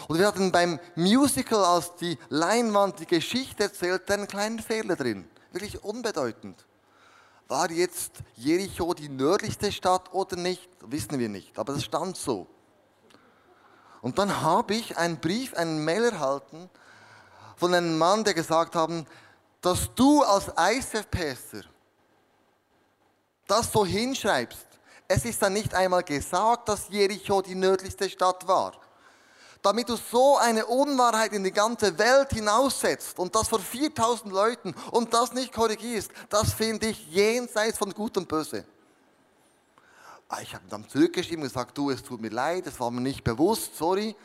Und 0.07 0.17
wir 0.17 0.25
hatten 0.25 0.51
beim 0.51 0.79
Musical, 0.95 1.63
als 1.63 1.95
die 1.95 2.17
Leinwand 2.29 2.99
die 2.99 3.05
Geschichte 3.05 3.63
erzählt, 3.63 4.09
einen 4.09 4.27
kleinen 4.27 4.59
Fehler 4.59 4.95
drin. 4.95 5.29
Wirklich 5.51 5.83
unbedeutend. 5.83 6.65
War 7.47 7.69
jetzt 7.69 8.23
Jericho 8.35 8.95
die 8.95 9.07
nördlichste 9.07 9.71
Stadt 9.71 10.11
oder 10.13 10.35
nicht? 10.35 10.67
Wissen 10.81 11.19
wir 11.19 11.29
nicht, 11.29 11.57
aber 11.59 11.73
es 11.73 11.83
stand 11.83 12.17
so. 12.17 12.47
Und 14.01 14.17
dann 14.17 14.41
habe 14.41 14.73
ich 14.73 14.97
einen 14.97 15.19
Brief, 15.19 15.53
einen 15.53 15.85
Mail 15.85 16.05
erhalten 16.05 16.69
von 17.55 17.73
einem 17.73 17.97
Mann, 17.97 18.23
der 18.23 18.33
gesagt 18.33 18.75
hat, 18.75 18.89
dass 19.61 19.89
du 19.95 20.23
als 20.23 20.51
ICF-Pastor 20.57 21.61
das 23.47 23.71
so 23.71 23.85
hinschreibst. 23.85 24.65
Es 25.07 25.25
ist 25.25 25.41
dann 25.41 25.53
nicht 25.53 25.73
einmal 25.73 26.03
gesagt, 26.03 26.69
dass 26.69 26.89
Jericho 26.89 27.41
die 27.41 27.55
nördlichste 27.55 28.09
Stadt 28.09 28.47
war 28.47 28.73
damit 29.65 29.89
du 29.89 29.95
so 29.95 30.37
eine 30.37 30.63
Unwahrheit 30.67 31.33
in 31.33 31.43
die 31.43 31.51
ganze 31.51 31.97
Welt 31.97 32.29
hinaussetzt 32.29 33.17
und 33.17 33.33
das 33.33 33.47
vor 33.47 33.59
4000 33.59 34.31
Leuten 34.31 34.75
und 34.91 35.11
das 35.11 35.33
nicht 35.33 35.51
korrigierst, 35.51 36.11
das 36.29 36.53
finde 36.53 36.85
ich 36.87 37.07
jenseits 37.07 37.79
von 37.79 37.91
Gut 37.91 38.15
und 38.15 38.27
Böse. 38.27 38.63
Ah, 40.29 40.39
ich 40.41 40.53
habe 40.53 40.65
dann 40.69 40.87
zurückgeschrieben 40.87 41.41
und 41.41 41.49
gesagt, 41.49 41.75
du, 41.75 41.89
es 41.89 42.03
tut 42.03 42.21
mir 42.21 42.29
leid, 42.29 42.67
es 42.67 42.79
war 42.79 42.91
mir 42.91 43.01
nicht 43.01 43.23
bewusst, 43.23 43.75
sorry. 43.75 44.15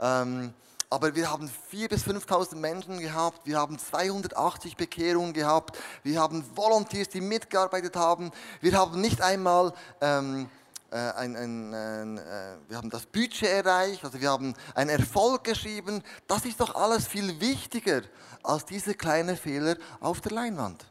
Ähm, 0.00 0.54
aber 0.92 1.14
wir 1.14 1.30
haben 1.30 1.50
4.000 1.72 1.88
bis 1.88 2.04
5.000 2.04 2.56
Menschen 2.56 3.00
gehabt, 3.00 3.46
wir 3.46 3.56
haben 3.56 3.78
280 3.78 4.76
Bekehrungen 4.76 5.32
gehabt, 5.32 5.78
wir 6.02 6.20
haben 6.20 6.44
Volunteers, 6.54 7.08
die 7.08 7.22
mitgearbeitet 7.22 7.96
haben, 7.96 8.30
wir 8.60 8.78
haben 8.78 9.00
nicht 9.00 9.22
einmal... 9.22 9.72
Ähm, 10.00 10.50
äh, 10.90 10.96
ein, 10.96 11.34
ein, 11.36 11.72
ein, 11.72 12.18
äh, 12.18 12.56
wir 12.68 12.76
haben 12.76 12.90
das 12.90 13.06
Budget 13.06 13.48
erreicht, 13.48 14.04
also 14.04 14.20
wir 14.20 14.28
haben 14.28 14.52
einen 14.74 14.90
Erfolg 14.90 15.42
geschrieben. 15.42 16.02
Das 16.26 16.44
ist 16.44 16.60
doch 16.60 16.74
alles 16.74 17.06
viel 17.06 17.40
wichtiger 17.40 18.02
als 18.42 18.66
diese 18.66 18.92
kleinen 18.92 19.38
Fehler 19.38 19.76
auf 20.00 20.20
der 20.20 20.32
Leinwand. 20.32 20.84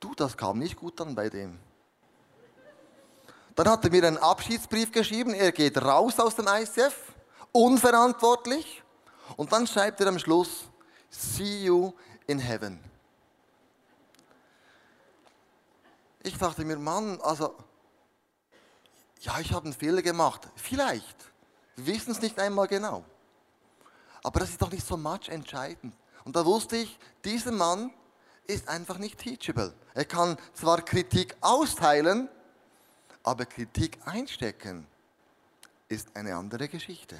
Du, 0.00 0.14
das 0.14 0.34
kam 0.34 0.58
nicht 0.58 0.76
gut 0.76 0.98
an 1.02 1.14
bei 1.14 1.28
dem. 1.28 1.58
Dann 3.54 3.68
hat 3.68 3.84
er 3.84 3.90
mir 3.90 4.06
einen 4.06 4.16
Abschiedsbrief 4.16 4.90
geschrieben, 4.90 5.34
er 5.34 5.52
geht 5.52 5.76
raus 5.76 6.18
aus 6.18 6.36
dem 6.36 6.46
ICF, 6.46 7.15
unverantwortlich. 7.56 8.82
Und 9.36 9.52
dann 9.52 9.66
schreibt 9.66 10.00
er 10.00 10.08
am 10.08 10.18
Schluss, 10.18 10.68
see 11.10 11.64
you 11.64 11.92
in 12.26 12.38
heaven. 12.38 12.78
Ich 16.22 16.36
dachte 16.38 16.64
mir, 16.64 16.76
Mann, 16.76 17.20
also, 17.20 17.54
ja, 19.20 19.38
ich 19.40 19.52
habe 19.52 19.66
einen 19.66 19.74
Fehler 19.74 20.02
gemacht. 20.02 20.48
Vielleicht. 20.56 21.16
Wir 21.76 21.94
wissen 21.94 22.12
es 22.12 22.20
nicht 22.20 22.38
einmal 22.38 22.66
genau. 22.66 23.04
Aber 24.22 24.40
das 24.40 24.50
ist 24.50 24.62
doch 24.62 24.70
nicht 24.70 24.86
so 24.86 24.96
much 24.96 25.28
entscheidend. 25.28 25.94
Und 26.24 26.34
da 26.34 26.44
wusste 26.44 26.76
ich, 26.76 26.98
dieser 27.24 27.52
Mann 27.52 27.92
ist 28.46 28.68
einfach 28.68 28.98
nicht 28.98 29.18
teachable. 29.18 29.72
Er 29.94 30.04
kann 30.04 30.36
zwar 30.52 30.82
Kritik 30.82 31.36
austeilen, 31.40 32.28
aber 33.22 33.46
Kritik 33.46 33.98
einstecken 34.04 34.86
ist 35.88 36.08
eine 36.14 36.34
andere 36.34 36.68
Geschichte. 36.68 37.16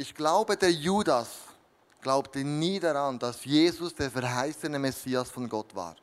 Ich 0.00 0.14
glaube, 0.14 0.56
der 0.56 0.70
Judas 0.70 1.28
glaubte 2.00 2.44
nie 2.44 2.78
daran, 2.78 3.18
dass 3.18 3.44
Jesus 3.44 3.92
der 3.96 4.08
verheißene 4.08 4.78
Messias 4.78 5.28
von 5.28 5.48
Gott 5.48 5.74
war. 5.74 5.96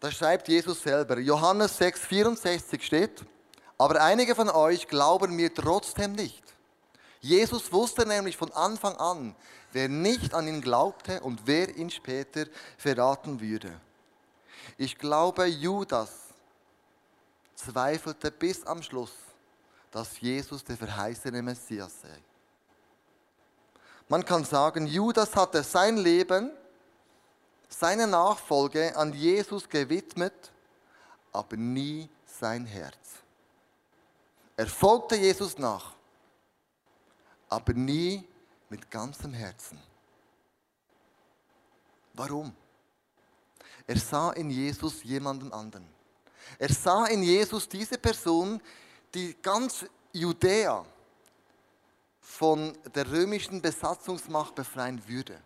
Da 0.00 0.10
schreibt 0.10 0.48
Jesus 0.48 0.82
selber, 0.82 1.20
Johannes 1.20 1.78
6, 1.78 2.00
64 2.00 2.84
steht, 2.84 3.24
aber 3.78 4.02
einige 4.02 4.34
von 4.34 4.50
euch 4.50 4.88
glauben 4.88 5.36
mir 5.36 5.54
trotzdem 5.54 6.12
nicht. 6.12 6.42
Jesus 7.20 7.72
wusste 7.72 8.04
nämlich 8.04 8.36
von 8.36 8.50
Anfang 8.50 8.96
an, 8.96 9.36
wer 9.72 9.88
nicht 9.88 10.34
an 10.34 10.48
ihn 10.48 10.60
glaubte 10.60 11.20
und 11.20 11.42
wer 11.44 11.76
ihn 11.76 11.90
später 11.90 12.46
verraten 12.76 13.40
würde. 13.40 13.80
Ich 14.76 14.98
glaube, 14.98 15.46
Judas 15.46 16.10
zweifelte 17.54 18.32
bis 18.32 18.64
am 18.64 18.82
Schluss, 18.82 19.12
dass 19.90 20.20
Jesus 20.20 20.62
der 20.64 20.76
verheißene 20.76 21.42
Messias 21.42 22.00
sei. 22.02 22.22
Man 24.08 24.24
kann 24.24 24.44
sagen, 24.44 24.86
Judas 24.86 25.34
hatte 25.36 25.62
sein 25.62 25.96
Leben, 25.98 26.50
seine 27.68 28.06
Nachfolge 28.06 28.96
an 28.96 29.12
Jesus 29.12 29.68
gewidmet, 29.68 30.52
aber 31.32 31.56
nie 31.56 32.08
sein 32.24 32.64
Herz. 32.64 32.96
Er 34.56 34.66
folgte 34.66 35.16
Jesus 35.16 35.58
nach, 35.58 35.94
aber 37.48 37.74
nie 37.74 38.26
mit 38.68 38.90
ganzem 38.90 39.32
Herzen. 39.32 39.80
Warum? 42.14 42.54
Er 43.86 43.98
sah 43.98 44.32
in 44.32 44.50
Jesus 44.50 45.02
jemanden 45.04 45.52
anderen. 45.52 45.86
Er 46.58 46.72
sah 46.72 47.06
in 47.06 47.22
Jesus 47.22 47.68
diese 47.68 47.98
Person, 47.98 48.60
die 49.14 49.36
ganz 49.42 49.84
Judäa, 50.12 50.84
von 52.28 52.76
der 52.94 53.10
römischen 53.10 53.60
Besatzungsmacht 53.60 54.54
befreien 54.54 55.02
würde. 55.08 55.40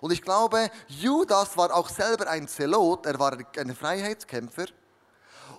Und 0.00 0.12
ich 0.12 0.22
glaube, 0.22 0.70
Judas 0.86 1.56
war 1.56 1.74
auch 1.74 1.88
selber 1.88 2.28
ein 2.28 2.46
Zelot, 2.46 3.06
er 3.06 3.18
war 3.18 3.36
ein 3.56 3.74
Freiheitskämpfer. 3.74 4.66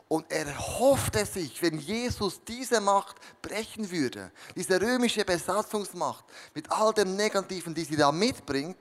Und 0.07 0.31
er 0.31 0.57
hoffte 0.57 1.25
sich, 1.25 1.61
wenn 1.61 1.79
Jesus 1.79 2.41
diese 2.43 2.79
Macht 2.79 3.15
brechen 3.41 3.89
würde, 3.89 4.31
diese 4.55 4.79
römische 4.79 5.25
Besatzungsmacht 5.25 6.25
mit 6.53 6.71
all 6.71 6.93
dem 6.93 7.15
Negativen, 7.15 7.73
die 7.73 7.83
sie 7.83 7.97
da 7.97 8.11
mitbringt, 8.11 8.77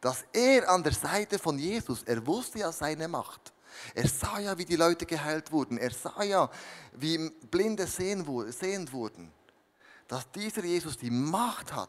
dass 0.00 0.24
er 0.32 0.68
an 0.68 0.82
der 0.82 0.94
Seite 0.94 1.38
von 1.38 1.58
Jesus, 1.58 2.02
er 2.04 2.26
wusste 2.26 2.60
ja 2.60 2.72
seine 2.72 3.06
Macht. 3.06 3.51
Er 3.94 4.08
sah 4.08 4.38
ja, 4.38 4.56
wie 4.58 4.64
die 4.64 4.76
Leute 4.76 5.06
geheilt 5.06 5.52
wurden. 5.52 5.78
Er 5.78 5.90
sah 5.90 6.22
ja, 6.22 6.50
wie 6.92 7.30
Blinde 7.50 7.86
sehend 7.86 8.26
wurden 8.26 9.32
dass 10.12 10.30
dieser 10.30 10.62
Jesus 10.62 10.98
die 10.98 11.10
Macht 11.10 11.72
hat, 11.72 11.88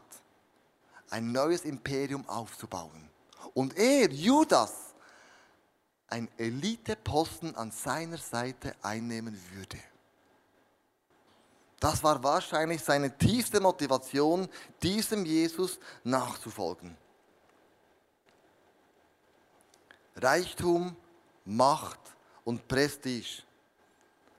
ein 1.10 1.30
neues 1.30 1.66
Imperium 1.66 2.26
aufzubauen. 2.26 3.10
Und 3.52 3.76
er, 3.76 4.10
Judas, 4.10 4.94
ein 6.08 6.30
Eliteposten 6.38 7.54
an 7.54 7.70
seiner 7.70 8.16
Seite 8.16 8.74
einnehmen 8.80 9.38
würde. 9.52 9.78
Das 11.78 12.02
war 12.02 12.22
wahrscheinlich 12.22 12.82
seine 12.82 13.14
tiefste 13.18 13.60
Motivation, 13.60 14.48
diesem 14.82 15.26
Jesus 15.26 15.78
nachzufolgen. 16.02 16.96
Reichtum, 20.16 20.96
Macht 21.44 22.00
und 22.44 22.66
Prestige 22.66 23.42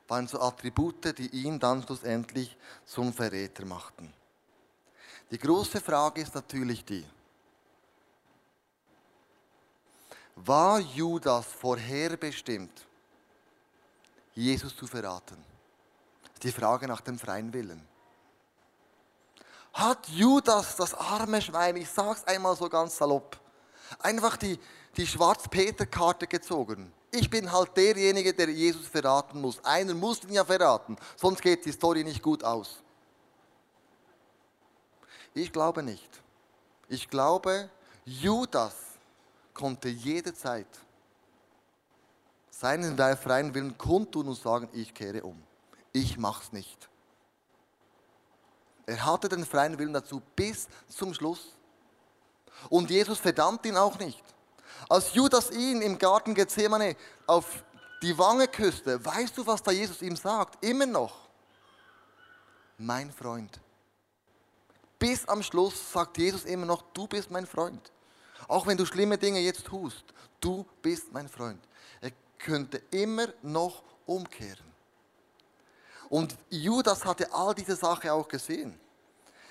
waren 0.07 0.27
so 0.27 0.39
Attribute, 0.39 1.17
die 1.17 1.27
ihn 1.29 1.59
dann 1.59 1.83
schlussendlich 1.83 2.55
zum 2.85 3.13
Verräter 3.13 3.65
machten. 3.65 4.13
Die 5.31 5.37
große 5.37 5.81
Frage 5.81 6.21
ist 6.21 6.35
natürlich 6.35 6.85
die, 6.85 7.05
war 10.35 10.79
Judas 10.79 11.45
vorherbestimmt, 11.45 12.85
Jesus 14.33 14.75
zu 14.75 14.85
verraten? 14.85 15.43
Die 16.43 16.51
Frage 16.51 16.87
nach 16.87 17.01
dem 17.01 17.17
freien 17.17 17.51
Willen. 17.53 17.87
Hat 19.73 20.07
Judas, 20.09 20.75
das 20.75 20.93
arme 20.93 21.41
Schwein, 21.41 21.77
ich 21.77 21.89
sag's 21.89 22.23
einmal 22.25 22.55
so 22.55 22.69
ganz 22.69 22.97
salopp, 22.97 23.39
einfach 23.99 24.37
die, 24.37 24.59
die 24.97 25.07
Schwarz-Peter-Karte 25.07 26.27
gezogen? 26.27 26.91
Ich 27.11 27.29
bin 27.29 27.51
halt 27.51 27.75
derjenige, 27.77 28.33
der 28.33 28.49
Jesus 28.49 28.87
verraten 28.87 29.39
muss. 29.39 29.63
Einer 29.63 29.93
muss 29.93 30.23
ihn 30.23 30.33
ja 30.33 30.43
verraten, 30.43 30.97
sonst 31.15 31.41
geht 31.41 31.65
die 31.65 31.71
Story 31.71 32.03
nicht 32.03 32.21
gut 32.21 32.43
aus. 32.43 32.81
Ich 35.33 35.51
glaube 35.51 35.83
nicht. 35.83 36.09
Ich 36.87 37.09
glaube, 37.09 37.69
Judas 38.05 38.75
konnte 39.53 39.89
jederzeit 39.89 40.67
seinen 42.49 42.97
freien 43.17 43.53
Willen 43.53 43.77
kundtun 43.77 44.27
und 44.27 44.35
sagen, 44.35 44.69
ich 44.71 44.93
kehre 44.93 45.23
um. 45.23 45.41
Ich 45.91 46.17
mach's 46.17 46.51
nicht. 46.51 46.89
Er 48.85 49.05
hatte 49.05 49.27
den 49.27 49.45
freien 49.45 49.77
Willen 49.77 49.93
dazu 49.93 50.21
bis 50.35 50.67
zum 50.87 51.13
Schluss. 51.13 51.53
Und 52.69 52.89
Jesus 52.89 53.19
verdammt 53.19 53.65
ihn 53.65 53.75
auch 53.75 53.97
nicht. 53.99 54.23
Als 54.89 55.13
Judas 55.13 55.51
ihn 55.51 55.81
im 55.81 55.97
Garten 55.97 56.33
Gethsemane 56.33 56.95
auf 57.25 57.63
die 58.01 58.17
Wange 58.17 58.47
küsste, 58.47 59.03
weißt 59.03 59.37
du, 59.37 59.45
was 59.47 59.63
da 59.63 59.71
Jesus 59.71 60.01
ihm 60.01 60.15
sagt? 60.15 60.63
Immer 60.63 60.85
noch. 60.85 61.27
Mein 62.77 63.11
Freund. 63.11 63.59
Bis 64.99 65.27
am 65.27 65.41
Schluss 65.41 65.91
sagt 65.91 66.17
Jesus 66.17 66.45
immer 66.45 66.65
noch, 66.65 66.83
du 66.93 67.07
bist 67.07 67.31
mein 67.31 67.47
Freund. 67.47 67.91
Auch 68.47 68.67
wenn 68.67 68.77
du 68.77 68.85
schlimme 68.85 69.17
Dinge 69.17 69.39
jetzt 69.39 69.65
tust, 69.65 70.05
du 70.39 70.65
bist 70.81 71.11
mein 71.11 71.27
Freund. 71.27 71.61
Er 72.01 72.11
könnte 72.37 72.81
immer 72.91 73.27
noch 73.41 73.83
umkehren. 74.05 74.75
Und 76.09 76.37
Judas 76.49 77.03
hatte 77.03 77.33
all 77.33 77.55
diese 77.55 77.75
Sachen 77.75 78.09
auch 78.11 78.27
gesehen. 78.27 78.79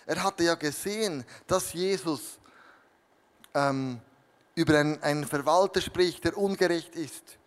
Er 0.06 0.22
hatte 0.22 0.44
ja 0.44 0.54
gesehen, 0.54 1.24
dass 1.46 1.72
Jesus 1.72 2.38
ähm, 3.54 4.00
über 4.54 4.78
einen, 4.78 5.02
einen 5.02 5.26
Verwalter 5.26 5.80
spricht, 5.80 6.24
der 6.24 6.36
ungerecht 6.36 6.94
ist, 6.94 7.38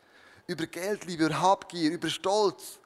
über 0.46 0.66
Geldliebe, 0.66 1.26
über 1.26 1.42
Habgier, 1.42 1.92
über 1.92 2.10
Stolz. 2.10 2.80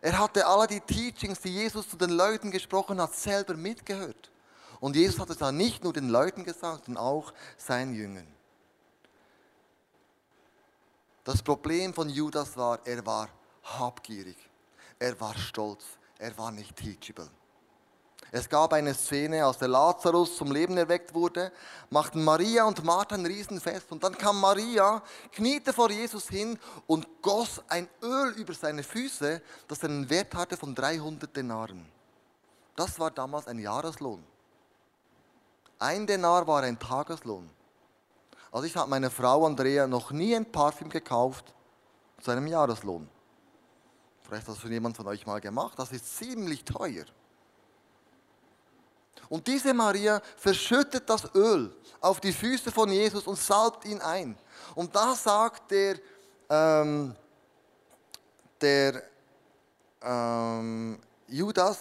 Er 0.00 0.18
hatte 0.18 0.46
alle 0.46 0.66
die 0.66 0.80
Teachings, 0.80 1.40
die 1.40 1.52
Jesus 1.52 1.88
zu 1.88 1.96
den 1.96 2.10
Leuten 2.10 2.50
gesprochen 2.50 3.00
hat, 3.00 3.14
selber 3.14 3.54
mitgehört. 3.54 4.30
Und 4.80 4.94
Jesus 4.94 5.18
hat 5.18 5.30
es 5.30 5.38
dann 5.38 5.56
nicht 5.56 5.82
nur 5.82 5.92
den 5.92 6.08
Leuten 6.08 6.44
gesagt, 6.44 6.84
sondern 6.84 7.02
auch 7.02 7.32
seinen 7.56 7.94
Jüngern. 7.94 8.26
Das 11.24 11.42
Problem 11.42 11.92
von 11.92 12.08
Judas 12.08 12.56
war, 12.56 12.78
er 12.86 13.04
war 13.04 13.28
habgierig, 13.62 14.36
er 14.98 15.20
war 15.20 15.36
stolz, 15.36 15.84
er 16.18 16.36
war 16.38 16.50
nicht 16.52 16.76
teachable. 16.76 17.28
Es 18.30 18.48
gab 18.48 18.72
eine 18.74 18.94
Szene, 18.94 19.44
als 19.44 19.58
der 19.58 19.68
Lazarus 19.68 20.36
zum 20.36 20.52
Leben 20.52 20.76
erweckt 20.76 21.14
wurde, 21.14 21.50
machten 21.88 22.22
Maria 22.22 22.64
und 22.64 22.84
Martha 22.84 23.14
ein 23.14 23.24
Riesenfest. 23.24 23.90
Und 23.90 24.04
dann 24.04 24.16
kam 24.16 24.38
Maria, 24.38 25.02
kniete 25.32 25.72
vor 25.72 25.90
Jesus 25.90 26.28
hin 26.28 26.58
und 26.86 27.06
goss 27.22 27.62
ein 27.68 27.88
Öl 28.02 28.32
über 28.36 28.52
seine 28.52 28.82
Füße, 28.82 29.40
das 29.66 29.82
einen 29.84 30.10
Wert 30.10 30.34
hatte 30.34 30.56
von 30.56 30.74
300 30.74 31.34
Denaren. 31.34 31.86
Das 32.76 32.98
war 33.00 33.10
damals 33.10 33.46
ein 33.46 33.58
Jahreslohn. 33.58 34.22
Ein 35.78 36.06
Denar 36.06 36.46
war 36.46 36.62
ein 36.62 36.78
Tageslohn. 36.78 37.48
Also 38.52 38.66
ich 38.66 38.76
habe 38.76 38.90
meiner 38.90 39.10
Frau 39.10 39.46
Andrea 39.46 39.86
noch 39.86 40.10
nie 40.10 40.34
ein 40.34 40.50
Parfüm 40.50 40.90
gekauft 40.90 41.54
zu 42.20 42.30
einem 42.30 42.46
Jahreslohn. 42.46 43.08
Vielleicht 44.22 44.46
hat 44.46 44.54
das 44.54 44.60
schon 44.60 44.72
jemand 44.72 44.96
von 44.96 45.06
euch 45.06 45.24
mal 45.26 45.40
gemacht. 45.40 45.78
Das 45.78 45.92
ist 45.92 46.16
ziemlich 46.16 46.64
teuer. 46.64 47.04
Und 49.28 49.46
diese 49.46 49.74
Maria 49.74 50.20
verschüttet 50.36 51.08
das 51.08 51.34
Öl 51.34 51.74
auf 52.00 52.20
die 52.20 52.32
Füße 52.32 52.70
von 52.70 52.90
Jesus 52.90 53.26
und 53.26 53.38
salbt 53.38 53.84
ihn 53.84 54.00
ein. 54.00 54.36
Und 54.74 54.94
da 54.94 55.14
sagt 55.14 55.70
der, 55.70 55.98
ähm, 56.48 57.14
der 58.60 59.02
ähm, 60.02 60.98
Judas, 61.26 61.78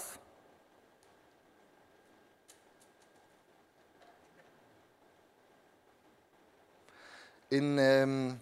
in, 7.50 7.78
ähm, 7.78 8.40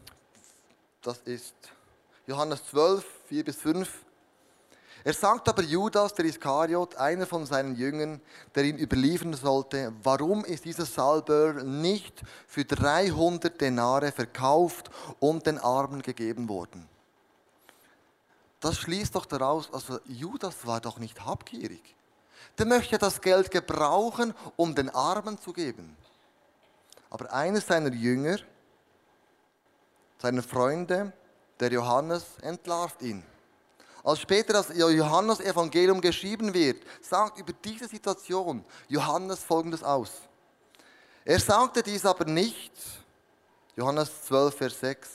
das 1.01 1.19
ist 1.19 1.55
Johannes 2.25 2.65
12, 2.67 3.05
4 3.27 3.43
bis 3.43 3.57
5. 3.57 4.04
Er 5.05 5.13
sagt 5.13 5.47
aber 5.47 5.61
Judas, 5.61 6.15
der 6.15 6.25
Iskariot, 6.25 6.95
einer 6.95 7.27
von 7.27 7.45
seinen 7.45 7.75
Jüngern, 7.75 8.19
der 8.55 8.63
ihn 8.63 8.79
überliefern 8.79 9.35
sollte, 9.35 9.93
warum 10.01 10.43
ist 10.43 10.65
dieser 10.65 10.87
Salböl 10.87 11.63
nicht 11.63 12.23
für 12.47 12.65
300 12.65 13.61
Denare 13.61 14.11
verkauft 14.11 14.89
und 15.19 15.45
den 15.45 15.59
Armen 15.59 16.01
gegeben 16.01 16.49
worden? 16.49 16.89
Das 18.59 18.79
schließt 18.79 19.13
doch 19.13 19.27
daraus, 19.27 19.71
also 19.71 19.99
Judas 20.05 20.65
war 20.65 20.81
doch 20.81 20.97
nicht 20.97 21.23
habgierig. 21.23 21.95
Der 22.57 22.65
möchte 22.65 22.97
das 22.97 23.21
Geld 23.21 23.51
gebrauchen, 23.51 24.33
um 24.55 24.73
den 24.73 24.89
Armen 24.89 25.37
zu 25.37 25.53
geben. 25.53 25.95
Aber 27.11 27.31
einer 27.31 27.61
seiner 27.61 27.93
Jünger, 27.93 28.39
seiner 30.17 30.41
Freunde, 30.41 31.13
der 31.59 31.71
Johannes, 31.71 32.25
entlarvt 32.41 33.03
ihn. 33.03 33.23
Als 34.05 34.19
später 34.19 34.53
das 34.53 34.67
Johannes-Evangelium 34.69 35.99
geschrieben 35.99 36.53
wird, 36.53 36.83
sagt 37.01 37.39
über 37.39 37.53
diese 37.53 37.87
Situation 37.87 38.63
Johannes 38.87 39.39
folgendes 39.43 39.81
aus. 39.81 40.11
Er 41.25 41.39
sagte 41.39 41.81
dies 41.81 42.05
aber 42.05 42.25
nicht, 42.25 42.71
Johannes 43.75 44.25
12, 44.25 44.55
Vers 44.55 44.79
6, 44.79 45.09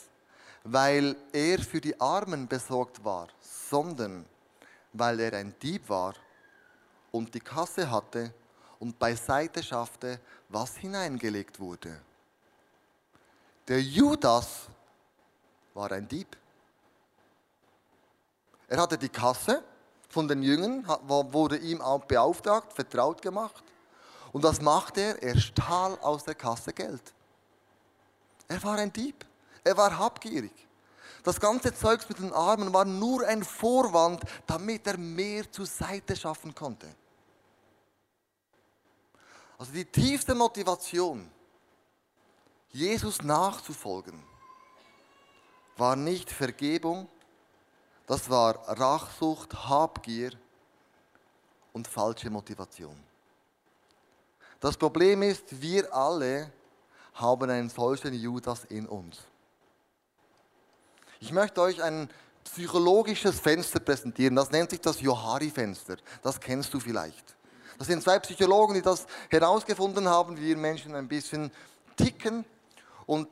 weil 0.65 1.15
er 1.31 1.59
für 1.59 1.79
die 1.79 1.97
Armen 2.01 2.49
besorgt 2.49 3.01
war, 3.01 3.29
sondern 3.39 4.25
weil 4.91 5.21
er 5.21 5.35
ein 5.35 5.55
Dieb 5.61 5.87
war 5.87 6.13
und 7.11 7.33
die 7.33 7.39
Kasse 7.39 7.89
hatte 7.89 8.33
und 8.77 8.99
beiseite 8.99 9.63
schaffte, 9.63 10.19
was 10.49 10.75
hineingelegt 10.75 11.61
wurde. 11.61 11.97
Der 13.69 13.81
Judas 13.81 14.67
war 15.73 15.89
ein 15.93 16.09
Dieb. 16.09 16.35
Er 18.71 18.79
hatte 18.79 18.97
die 18.97 19.09
Kasse 19.09 19.61
von 20.07 20.29
den 20.29 20.41
Jüngern, 20.41 20.87
wurde 20.87 21.57
ihm 21.57 21.81
auch 21.81 22.05
beauftragt, 22.05 22.71
vertraut 22.71 23.21
gemacht. 23.21 23.65
Und 24.31 24.43
was 24.43 24.61
machte 24.61 25.01
er? 25.01 25.21
Er 25.21 25.37
stahl 25.37 25.99
aus 25.99 26.23
der 26.23 26.35
Kasse 26.35 26.71
Geld. 26.71 27.03
Er 28.47 28.63
war 28.63 28.77
ein 28.77 28.93
Dieb. 28.93 29.25
Er 29.65 29.75
war 29.75 29.97
habgierig. 29.97 30.53
Das 31.21 31.37
ganze 31.37 31.73
Zeugs 31.73 32.07
mit 32.07 32.19
den 32.19 32.31
Armen 32.31 32.73
war 32.73 32.85
nur 32.85 33.27
ein 33.27 33.43
Vorwand, 33.43 34.23
damit 34.47 34.87
er 34.87 34.97
mehr 34.97 35.51
zur 35.51 35.65
Seite 35.65 36.15
schaffen 36.15 36.55
konnte. 36.55 36.87
Also 39.57 39.73
die 39.73 39.83
tiefste 39.83 40.33
Motivation, 40.33 41.29
Jesus 42.69 43.21
nachzufolgen, 43.21 44.23
war 45.75 45.97
nicht 45.97 46.31
Vergebung, 46.31 47.09
das 48.11 48.29
war 48.29 48.55
Rachsucht, 48.67 49.53
Habgier 49.69 50.31
und 51.71 51.87
falsche 51.87 52.29
Motivation. 52.29 53.01
Das 54.59 54.75
Problem 54.75 55.21
ist, 55.21 55.61
wir 55.61 55.95
alle 55.95 56.51
haben 57.13 57.49
einen 57.49 57.69
solchen 57.69 58.13
Judas 58.13 58.65
in 58.65 58.85
uns. 58.85 59.19
Ich 61.21 61.31
möchte 61.31 61.61
euch 61.61 61.81
ein 61.81 62.09
psychologisches 62.43 63.39
Fenster 63.39 63.79
präsentieren. 63.79 64.35
Das 64.35 64.51
nennt 64.51 64.71
sich 64.71 64.81
das 64.81 64.99
Johari-Fenster. 64.99 65.95
Das 66.21 66.37
kennst 66.37 66.73
du 66.73 66.81
vielleicht. 66.81 67.37
Das 67.77 67.87
sind 67.87 68.03
zwei 68.03 68.19
Psychologen, 68.19 68.73
die 68.73 68.81
das 68.81 69.07
herausgefunden 69.29 70.09
haben, 70.09 70.35
wie 70.35 70.47
wir 70.47 70.57
Menschen 70.57 70.95
ein 70.95 71.07
bisschen 71.07 71.49
ticken. 71.95 72.43
Und 73.05 73.29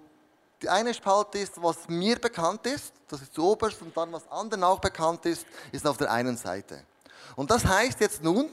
die 0.61 0.69
eine 0.69 0.93
Spalte 0.93 1.39
ist, 1.39 1.61
was 1.61 1.87
mir 1.87 2.17
bekannt 2.19 2.65
ist, 2.65 2.93
das 3.07 3.21
ist 3.21 3.33
zuoberst, 3.33 3.81
und 3.81 3.95
dann, 3.95 4.11
was 4.11 4.29
anderen 4.29 4.63
auch 4.63 4.79
bekannt 4.79 5.25
ist, 5.25 5.45
ist 5.71 5.87
auf 5.87 5.97
der 5.97 6.11
einen 6.11 6.37
Seite. 6.37 6.83
Und 7.35 7.49
das 7.51 7.65
heißt 7.65 7.99
jetzt 8.01 8.23
nun, 8.23 8.49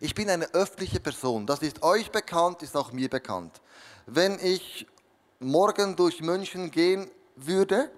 ich 0.00 0.14
bin 0.14 0.28
eine 0.28 0.46
öffentliche 0.54 1.00
Person. 1.00 1.46
Das 1.46 1.60
ist 1.60 1.82
euch 1.82 2.10
bekannt, 2.10 2.62
ist 2.62 2.76
auch 2.76 2.92
mir 2.92 3.08
bekannt. 3.08 3.60
Wenn 4.06 4.38
ich 4.40 4.86
morgen 5.38 5.94
durch 5.96 6.20
München 6.20 6.70
gehen 6.70 7.10
würde 7.36 7.90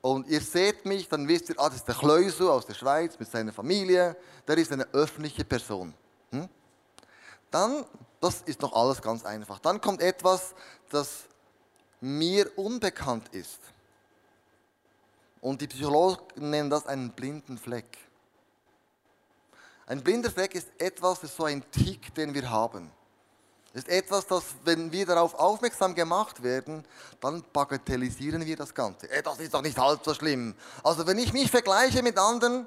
und 0.00 0.26
ihr 0.28 0.40
seht 0.40 0.84
mich, 0.84 1.08
dann 1.08 1.26
wisst 1.26 1.48
ihr, 1.48 1.56
ah, 1.58 1.68
das 1.68 1.76
ist 1.76 1.88
der 1.88 1.94
Kleusu 1.94 2.50
aus 2.50 2.66
der 2.66 2.74
Schweiz 2.74 3.18
mit 3.18 3.30
seiner 3.30 3.52
Familie, 3.52 4.16
der 4.46 4.58
ist 4.58 4.72
eine 4.72 4.86
öffentliche 4.92 5.44
Person. 5.44 5.94
Hm? 6.30 6.48
Dann, 7.50 7.84
das 8.20 8.42
ist 8.42 8.60
noch 8.62 8.72
alles 8.72 9.00
ganz 9.00 9.24
einfach. 9.24 9.58
Dann 9.58 9.80
kommt 9.80 10.00
etwas, 10.00 10.54
das 10.90 11.24
mir 12.00 12.50
unbekannt 12.56 13.28
ist. 13.32 13.60
Und 15.40 15.60
die 15.60 15.66
Psychologen 15.66 16.50
nennen 16.50 16.70
das 16.70 16.86
einen 16.86 17.10
blinden 17.10 17.58
Fleck. 17.58 17.98
Ein 19.86 20.02
blinder 20.02 20.30
Fleck 20.30 20.54
ist 20.54 20.68
etwas, 20.78 21.20
das 21.20 21.30
ist 21.30 21.36
so 21.36 21.44
ein 21.44 21.62
Tick, 21.70 22.14
den 22.14 22.32
wir 22.32 22.48
haben. 22.48 22.90
Das 23.74 23.82
ist 23.82 23.88
etwas, 23.90 24.26
das, 24.26 24.44
wenn 24.64 24.92
wir 24.92 25.04
darauf 25.04 25.34
aufmerksam 25.34 25.94
gemacht 25.94 26.42
werden, 26.42 26.84
dann 27.20 27.44
bagatellisieren 27.52 28.46
wir 28.46 28.56
das 28.56 28.72
Ganze. 28.72 29.10
Ey, 29.10 29.22
das 29.22 29.40
ist 29.40 29.52
doch 29.52 29.62
nicht 29.62 29.76
halb 29.76 30.04
so 30.04 30.14
schlimm. 30.14 30.54
Also 30.82 31.06
wenn 31.06 31.18
ich 31.18 31.32
mich 31.32 31.50
vergleiche 31.50 32.02
mit 32.02 32.16
anderen, 32.16 32.66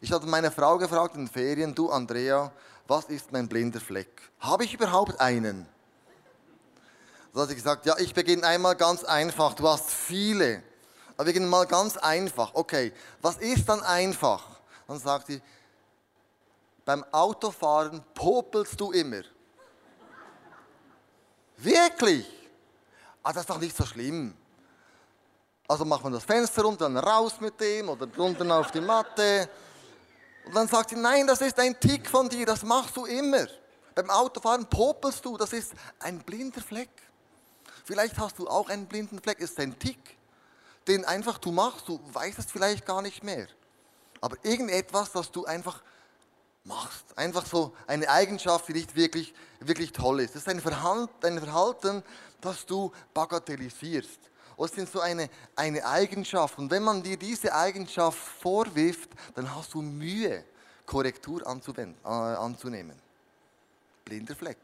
ich 0.00 0.12
hatte 0.12 0.26
meine 0.26 0.50
Frau 0.50 0.78
gefragt 0.78 1.16
in 1.16 1.22
den 1.22 1.28
Ferien, 1.28 1.74
du 1.74 1.90
Andrea, 1.90 2.52
was 2.86 3.06
ist 3.06 3.32
mein 3.32 3.48
blinder 3.48 3.80
Fleck? 3.80 4.30
Habe 4.38 4.64
ich 4.64 4.74
überhaupt 4.74 5.20
einen? 5.20 5.66
Da 7.36 7.42
hat 7.42 7.50
sie 7.50 7.54
gesagt, 7.54 7.84
ja, 7.84 7.98
ich 7.98 8.14
beginne 8.14 8.46
einmal 8.46 8.74
ganz 8.76 9.04
einfach, 9.04 9.52
du 9.52 9.68
hast 9.68 9.90
viele. 9.90 10.62
Aber 11.18 11.26
wir 11.26 11.34
beginnen 11.34 11.50
mal 11.50 11.66
ganz 11.66 11.98
einfach. 11.98 12.54
Okay, 12.54 12.94
was 13.20 13.36
ist 13.36 13.68
dann 13.68 13.82
einfach? 13.82 14.42
Dann 14.88 14.98
sagt 14.98 15.26
sie, 15.26 15.42
beim 16.86 17.04
Autofahren 17.12 18.02
popelst 18.14 18.80
du 18.80 18.90
immer. 18.90 19.20
Wirklich? 21.58 22.26
Ah, 23.22 23.34
das 23.34 23.42
ist 23.42 23.50
doch 23.50 23.60
nicht 23.60 23.76
so 23.76 23.84
schlimm. 23.84 24.34
Also 25.68 25.84
macht 25.84 26.04
man 26.04 26.14
das 26.14 26.24
Fenster 26.24 26.62
runter, 26.62 26.88
dann 26.88 26.96
raus 26.96 27.34
mit 27.38 27.60
dem 27.60 27.90
oder 27.90 28.06
drunten 28.06 28.50
auf 28.50 28.70
die 28.70 28.80
Matte. 28.80 29.46
Und 30.46 30.54
dann 30.54 30.68
sagt 30.68 30.88
sie, 30.88 30.96
nein, 30.96 31.26
das 31.26 31.42
ist 31.42 31.60
ein 31.60 31.78
Tick 31.78 32.08
von 32.08 32.30
dir, 32.30 32.46
das 32.46 32.62
machst 32.62 32.96
du 32.96 33.04
immer. 33.04 33.46
Beim 33.94 34.08
Autofahren 34.08 34.64
popelst 34.64 35.22
du, 35.22 35.36
das 35.36 35.52
ist 35.52 35.74
ein 35.98 36.20
blinder 36.20 36.62
Fleck. 36.62 36.88
Vielleicht 37.86 38.18
hast 38.18 38.40
du 38.40 38.48
auch 38.48 38.68
einen 38.68 38.86
blinden 38.86 39.20
Fleck, 39.20 39.38
ist 39.38 39.60
ein 39.60 39.78
Tick, 39.78 40.18
den 40.88 41.04
einfach 41.04 41.38
du 41.38 41.52
machst, 41.52 41.86
du 41.86 42.00
weißt 42.12 42.36
es 42.40 42.46
vielleicht 42.46 42.84
gar 42.84 43.00
nicht 43.00 43.22
mehr. 43.22 43.46
Aber 44.20 44.36
irgendetwas, 44.42 45.12
das 45.12 45.30
du 45.30 45.44
einfach 45.44 45.84
machst. 46.64 47.16
Einfach 47.16 47.46
so 47.46 47.76
eine 47.86 48.08
Eigenschaft, 48.08 48.66
die 48.66 48.72
nicht 48.72 48.96
wirklich, 48.96 49.32
wirklich 49.60 49.92
toll 49.92 50.18
ist. 50.18 50.34
Das 50.34 50.42
ist 50.42 50.48
ein 50.48 50.60
Verhalten, 50.60 51.12
ein 51.22 51.38
Verhalten 51.38 52.02
das 52.40 52.66
du 52.66 52.90
bagatellisierst. 53.14 54.18
Es 54.58 54.70
ist 54.72 54.92
so 54.92 54.98
eine, 54.98 55.30
eine 55.54 55.86
Eigenschaft. 55.86 56.58
Und 56.58 56.68
wenn 56.72 56.82
man 56.82 57.04
dir 57.04 57.16
diese 57.16 57.54
Eigenschaft 57.54 58.18
vorwirft, 58.18 59.10
dann 59.36 59.54
hast 59.54 59.74
du 59.74 59.80
Mühe, 59.80 60.42
Korrektur 60.84 61.46
anzuwenden, 61.46 61.96
äh, 62.04 62.08
anzunehmen. 62.08 62.96
Blinder 64.04 64.34
Fleck. 64.34 64.58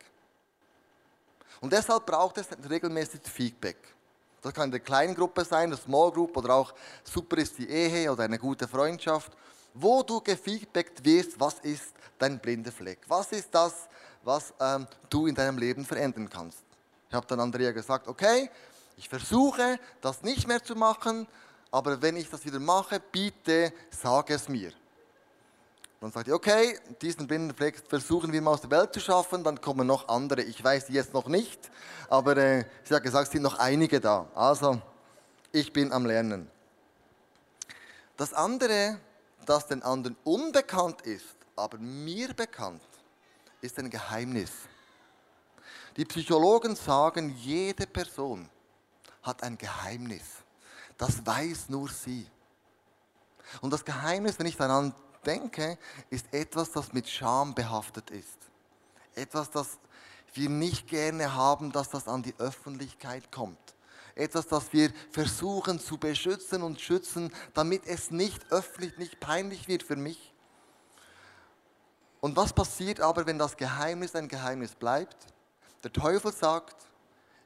Und 1.62 1.72
deshalb 1.72 2.04
braucht 2.04 2.36
es 2.36 2.48
regelmäßig 2.68 3.22
Feedback. 3.22 3.78
Das 4.42 4.52
kann 4.52 4.64
in 4.64 4.72
der 4.72 4.80
kleinen 4.80 5.14
Gruppe 5.14 5.44
sein, 5.44 5.68
eine 5.68 5.76
Small 5.76 6.12
Group 6.12 6.36
oder 6.36 6.54
auch 6.54 6.74
super 7.04 7.38
ist 7.38 7.56
die 7.56 7.70
Ehe 7.70 8.12
oder 8.12 8.24
eine 8.24 8.38
gute 8.38 8.68
Freundschaft 8.68 9.32
wo 9.74 10.02
du 10.02 10.20
gefeedbackt 10.20 11.04
wirst, 11.04 11.38
was 11.38 11.58
ist 11.60 11.94
dein 12.18 12.38
blinder 12.38 12.72
Fleck? 12.72 13.00
Was 13.08 13.32
ist 13.32 13.48
das, 13.52 13.88
was 14.22 14.52
ähm, 14.60 14.86
du 15.08 15.26
in 15.26 15.34
deinem 15.34 15.58
Leben 15.58 15.84
verändern 15.84 16.28
kannst? 16.28 16.62
Ich 17.08 17.14
habe 17.14 17.26
dann 17.26 17.40
Andrea 17.40 17.72
gesagt, 17.72 18.08
okay, 18.08 18.50
ich 18.96 19.08
versuche 19.08 19.78
das 20.00 20.22
nicht 20.22 20.46
mehr 20.46 20.62
zu 20.62 20.74
machen, 20.74 21.26
aber 21.70 22.00
wenn 22.00 22.16
ich 22.16 22.28
das 22.28 22.44
wieder 22.44 22.60
mache, 22.60 23.00
bitte 23.00 23.72
sag 23.90 24.30
es 24.30 24.48
mir. 24.48 24.72
Dann 26.02 26.10
sagt 26.10 26.26
ich, 26.26 26.34
okay, 26.34 26.80
diesen 27.00 27.28
blinden 27.28 27.54
Fleck 27.54 27.80
versuchen 27.88 28.32
wir 28.32 28.42
mal 28.42 28.50
aus 28.50 28.60
der 28.60 28.72
Welt 28.72 28.92
zu 28.92 28.98
schaffen, 28.98 29.44
dann 29.44 29.60
kommen 29.60 29.86
noch 29.86 30.08
andere. 30.08 30.42
Ich 30.42 30.62
weiß 30.62 30.86
die 30.86 30.94
jetzt 30.94 31.14
noch 31.14 31.28
nicht, 31.28 31.70
aber 32.08 32.36
äh, 32.36 32.64
sie 32.82 32.92
hat 32.92 33.04
gesagt, 33.04 33.28
es 33.28 33.32
sind 33.32 33.42
noch 33.42 33.56
einige 33.60 34.00
da. 34.00 34.26
Also, 34.34 34.82
ich 35.52 35.72
bin 35.72 35.92
am 35.92 36.04
Lernen. 36.04 36.50
Das 38.16 38.34
andere, 38.34 38.98
das 39.46 39.68
den 39.68 39.84
anderen 39.84 40.16
unbekannt 40.24 41.02
ist, 41.02 41.36
aber 41.54 41.78
mir 41.78 42.34
bekannt, 42.34 42.82
ist 43.60 43.78
ein 43.78 43.88
Geheimnis. 43.88 44.50
Die 45.96 46.04
Psychologen 46.04 46.74
sagen, 46.74 47.36
jede 47.38 47.86
Person 47.86 48.48
hat 49.22 49.44
ein 49.44 49.56
Geheimnis. 49.56 50.24
Das 50.98 51.24
weiß 51.24 51.68
nur 51.68 51.88
sie. 51.88 52.26
Und 53.60 53.72
das 53.72 53.84
Geheimnis, 53.84 54.36
wenn 54.40 54.46
ich 54.46 54.56
daran 54.56 54.92
denke, 55.22 55.78
ist 56.10 56.26
etwas, 56.32 56.72
das 56.72 56.92
mit 56.92 57.08
Scham 57.08 57.54
behaftet 57.54 58.10
ist. 58.10 58.38
Etwas, 59.14 59.50
das 59.50 59.78
wir 60.34 60.48
nicht 60.48 60.88
gerne 60.88 61.34
haben, 61.34 61.72
dass 61.72 61.90
das 61.90 62.08
an 62.08 62.22
die 62.22 62.34
Öffentlichkeit 62.38 63.30
kommt 63.30 63.58
etwas, 64.14 64.46
das 64.46 64.72
wir 64.72 64.92
versuchen 65.10 65.80
zu 65.80 65.98
beschützen 65.98 66.62
und 66.62 66.80
schützen, 66.80 67.32
damit 67.54 67.86
es 67.86 68.10
nicht 68.10 68.52
öffentlich, 68.52 68.96
nicht 68.98 69.20
peinlich 69.20 69.68
wird 69.68 69.82
für 69.82 69.96
mich. 69.96 70.32
Und 72.20 72.36
was 72.36 72.52
passiert 72.52 73.00
aber, 73.00 73.26
wenn 73.26 73.38
das 73.38 73.56
Geheimnis 73.56 74.14
ein 74.14 74.28
Geheimnis 74.28 74.74
bleibt? 74.74 75.16
Der 75.82 75.92
Teufel 75.92 76.32
sagt, 76.32 76.76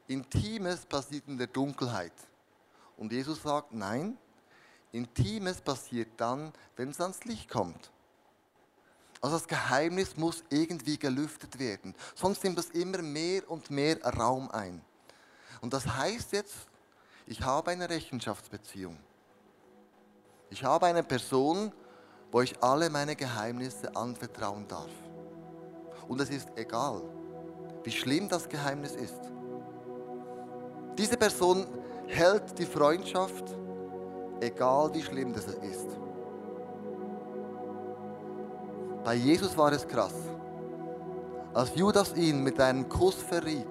Intimes 0.07 0.85
passiert 0.85 1.27
in 1.27 1.39
der 1.39 1.47
Dunkelheit. 1.47 2.13
Und 2.97 3.13
Jesus 3.13 3.43
sagt, 3.43 3.73
nein, 3.73 4.19
Intimes 4.97 5.61
passiert 5.61 6.09
dann, 6.17 6.53
wenn 6.77 6.91
es 6.91 7.01
ans 7.01 7.25
Licht 7.25 7.51
kommt. 7.51 7.91
Also 9.21 9.37
das 9.37 9.47
Geheimnis 9.47 10.17
muss 10.17 10.45
irgendwie 10.51 10.99
gelüftet 10.99 11.59
werden, 11.59 11.95
sonst 12.15 12.45
nimmt 12.45 12.59
es 12.59 12.71
immer 12.71 13.03
mehr 13.03 13.49
und 13.51 13.71
mehr 13.71 14.03
Raum 14.03 14.51
ein. 14.51 14.83
Und 15.61 15.73
das 15.73 15.87
heißt 15.87 16.33
jetzt, 16.33 16.55
ich 17.27 17.41
habe 17.41 17.71
eine 17.71 17.89
Rechenschaftsbeziehung. 17.89 18.97
Ich 20.51 20.63
habe 20.63 20.87
eine 20.87 21.03
Person, 21.03 21.73
wo 22.31 22.41
ich 22.41 22.63
alle 22.63 22.89
meine 22.89 23.17
Geheimnisse 23.17 23.95
anvertrauen 23.97 24.69
darf. 24.69 24.91
Und 26.09 26.21
es 26.21 26.31
ist 26.31 26.49
egal, 26.57 27.03
wie 27.83 27.91
schlimm 27.91 28.29
das 28.29 28.49
Geheimnis 28.49 28.93
ist. 28.93 29.21
Diese 30.97 31.17
Person 31.17 31.67
hält 32.07 32.59
die 32.59 32.67
Freundschaft, 32.67 33.45
egal 34.41 34.93
wie 34.95 35.03
schlimm 35.03 35.33
das 35.33 35.47
ist. 35.47 35.89
Bei 39.05 39.15
Jesus 39.15 39.57
war 39.57 39.73
es 39.73 39.87
krass. 39.87 40.15
Als 41.55 41.75
Judas 41.75 42.15
ihn 42.17 42.43
mit 42.43 42.61
einem 42.61 42.89
Kuss 42.89 43.15
verriet, 43.15 43.67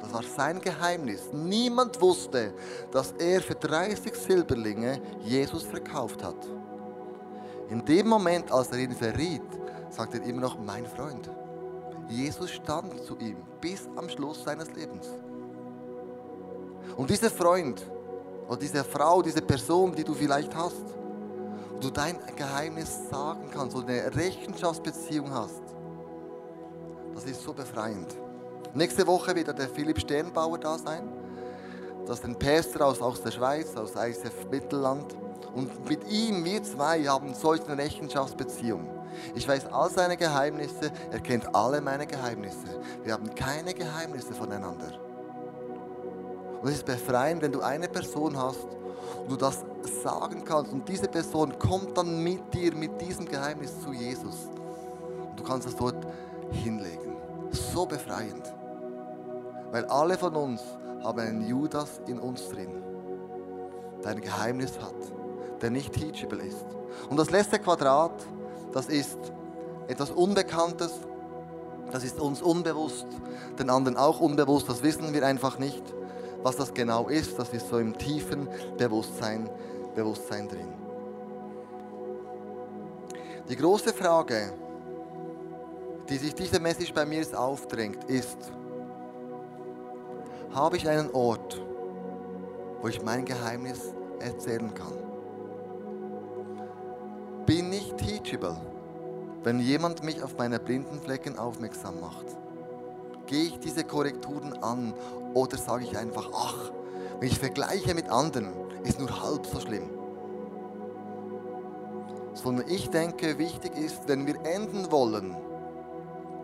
das 0.00 0.12
war 0.12 0.22
sein 0.22 0.60
Geheimnis. 0.60 1.28
Niemand 1.32 2.00
wusste, 2.00 2.54
dass 2.90 3.12
er 3.12 3.42
für 3.42 3.54
30 3.54 4.14
Silberlinge 4.14 5.00
Jesus 5.22 5.64
verkauft 5.64 6.24
hat. 6.24 6.48
In 7.68 7.84
dem 7.84 8.08
Moment, 8.08 8.50
als 8.50 8.72
er 8.72 8.78
ihn 8.78 8.92
verriet, 8.92 9.42
sagt 9.90 10.14
er 10.14 10.22
immer 10.22 10.40
noch, 10.40 10.58
mein 10.58 10.86
Freund. 10.86 11.30
Jesus 12.08 12.50
stand 12.50 13.04
zu 13.04 13.18
ihm 13.18 13.36
bis 13.60 13.86
am 13.96 14.08
Schluss 14.08 14.42
seines 14.44 14.72
Lebens. 14.74 15.08
Und 16.96 17.10
dieser 17.10 17.30
Freund 17.30 17.82
oder 18.48 18.56
diese 18.56 18.82
Frau, 18.82 19.20
diese 19.20 19.42
Person, 19.42 19.94
die 19.94 20.04
du 20.04 20.14
vielleicht 20.14 20.54
hast, 20.56 20.84
wo 21.70 21.78
du 21.78 21.90
dein 21.90 22.16
Geheimnis 22.34 23.08
sagen 23.10 23.50
kannst 23.52 23.76
oder 23.76 23.88
eine 23.88 24.16
Rechenschaftsbeziehung 24.16 25.32
hast, 25.32 25.62
das 27.14 27.24
ist 27.24 27.42
so 27.42 27.52
befreiend. 27.52 28.16
Nächste 28.74 29.06
Woche 29.06 29.34
wird 29.34 29.48
der 29.58 29.68
Philipp 29.68 30.00
Sternbauer 30.00 30.58
da 30.58 30.78
sein. 30.78 31.08
Das 32.06 32.20
ist 32.20 32.24
ein 32.24 32.38
Pächter 32.38 32.86
aus, 32.86 33.00
aus 33.02 33.22
der 33.22 33.32
Schweiz, 33.32 33.76
aus 33.76 33.94
ISF 33.94 34.48
Mittelland. 34.50 35.14
Und 35.54 35.88
mit 35.88 36.08
ihm, 36.08 36.44
wir 36.44 36.62
zwei, 36.62 37.02
haben 37.04 37.34
solch 37.34 37.66
eine 37.66 37.76
Rechenschaftsbeziehung. 37.76 38.88
Ich 39.34 39.46
weiß 39.48 39.66
all 39.72 39.90
seine 39.90 40.16
Geheimnisse, 40.16 40.92
er 41.10 41.20
kennt 41.20 41.54
alle 41.54 41.80
meine 41.80 42.06
Geheimnisse. 42.06 42.80
Wir 43.02 43.12
haben 43.12 43.34
keine 43.34 43.74
Geheimnisse 43.74 44.32
voneinander. 44.32 45.07
Und 46.60 46.68
es 46.68 46.76
ist 46.76 46.86
befreiend, 46.86 47.42
wenn 47.42 47.52
du 47.52 47.60
eine 47.60 47.88
Person 47.88 48.36
hast 48.36 48.66
und 49.20 49.30
du 49.30 49.36
das 49.36 49.64
sagen 50.02 50.44
kannst 50.44 50.72
und 50.72 50.88
diese 50.88 51.08
Person 51.08 51.58
kommt 51.58 51.96
dann 51.96 52.22
mit 52.22 52.52
dir, 52.52 52.74
mit 52.74 53.00
diesem 53.00 53.26
Geheimnis 53.26 53.80
zu 53.80 53.92
Jesus. 53.92 54.48
Und 55.30 55.38
du 55.38 55.44
kannst 55.44 55.68
es 55.68 55.76
dort 55.76 56.06
hinlegen. 56.50 57.16
So 57.50 57.86
befreiend. 57.86 58.52
Weil 59.70 59.84
alle 59.86 60.18
von 60.18 60.34
uns 60.34 60.60
haben 61.02 61.20
einen 61.20 61.46
Judas 61.46 62.00
in 62.06 62.18
uns 62.18 62.48
drin, 62.48 62.82
der 64.02 64.12
ein 64.12 64.20
Geheimnis 64.20 64.78
hat, 64.80 64.94
der 65.60 65.70
nicht 65.70 65.92
teachable 65.92 66.42
ist. 66.42 66.66
Und 67.08 67.18
das 67.18 67.30
letzte 67.30 67.58
Quadrat, 67.58 68.26
das 68.72 68.86
ist 68.86 69.18
etwas 69.86 70.10
Unbekanntes, 70.10 70.92
das 71.92 72.04
ist 72.04 72.20
uns 72.20 72.42
unbewusst, 72.42 73.06
den 73.58 73.70
anderen 73.70 73.96
auch 73.96 74.20
unbewusst, 74.20 74.68
das 74.68 74.82
wissen 74.82 75.12
wir 75.12 75.24
einfach 75.24 75.58
nicht. 75.58 75.82
Was 76.48 76.56
das 76.56 76.72
genau 76.72 77.08
ist, 77.08 77.38
das 77.38 77.50
ist 77.50 77.68
so 77.68 77.78
im 77.78 77.96
tiefen 77.98 78.48
Bewusstsein, 78.78 79.50
Bewusstsein 79.94 80.48
drin. 80.48 80.72
Die 83.50 83.56
große 83.56 83.92
Frage, 83.92 84.54
die 86.08 86.16
sich 86.16 86.34
diese 86.34 86.58
Message 86.58 86.94
bei 86.94 87.04
mir 87.04 87.22
aufdrängt, 87.38 88.02
ist, 88.04 88.50
habe 90.54 90.78
ich 90.78 90.88
einen 90.88 91.10
Ort, 91.10 91.62
wo 92.80 92.88
ich 92.88 93.02
mein 93.02 93.26
Geheimnis 93.26 93.92
erzählen 94.18 94.72
kann? 94.72 94.94
Bin 97.44 97.70
ich 97.74 97.92
teachable, 97.92 98.56
wenn 99.42 99.58
jemand 99.60 100.02
mich 100.02 100.22
auf 100.22 100.38
meine 100.38 100.58
blinden 100.58 100.98
Flecken 100.98 101.38
aufmerksam 101.38 102.00
macht? 102.00 102.24
Gehe 103.28 103.44
ich 103.44 103.58
diese 103.60 103.84
Korrekturen 103.84 104.54
an 104.62 104.94
oder 105.34 105.58
sage 105.58 105.84
ich 105.84 105.98
einfach, 105.98 106.30
ach, 106.34 106.72
wenn 107.20 107.28
ich 107.28 107.38
vergleiche 107.38 107.94
mit 107.94 108.08
anderen, 108.08 108.48
ist 108.84 108.98
nur 108.98 109.22
halb 109.22 109.44
so 109.44 109.60
schlimm? 109.60 109.90
Sondern 112.32 112.66
ich 112.68 112.88
denke, 112.88 113.36
wichtig 113.36 113.76
ist, 113.76 114.08
wenn 114.08 114.26
wir 114.26 114.36
enden 114.46 114.90
wollen, 114.90 115.36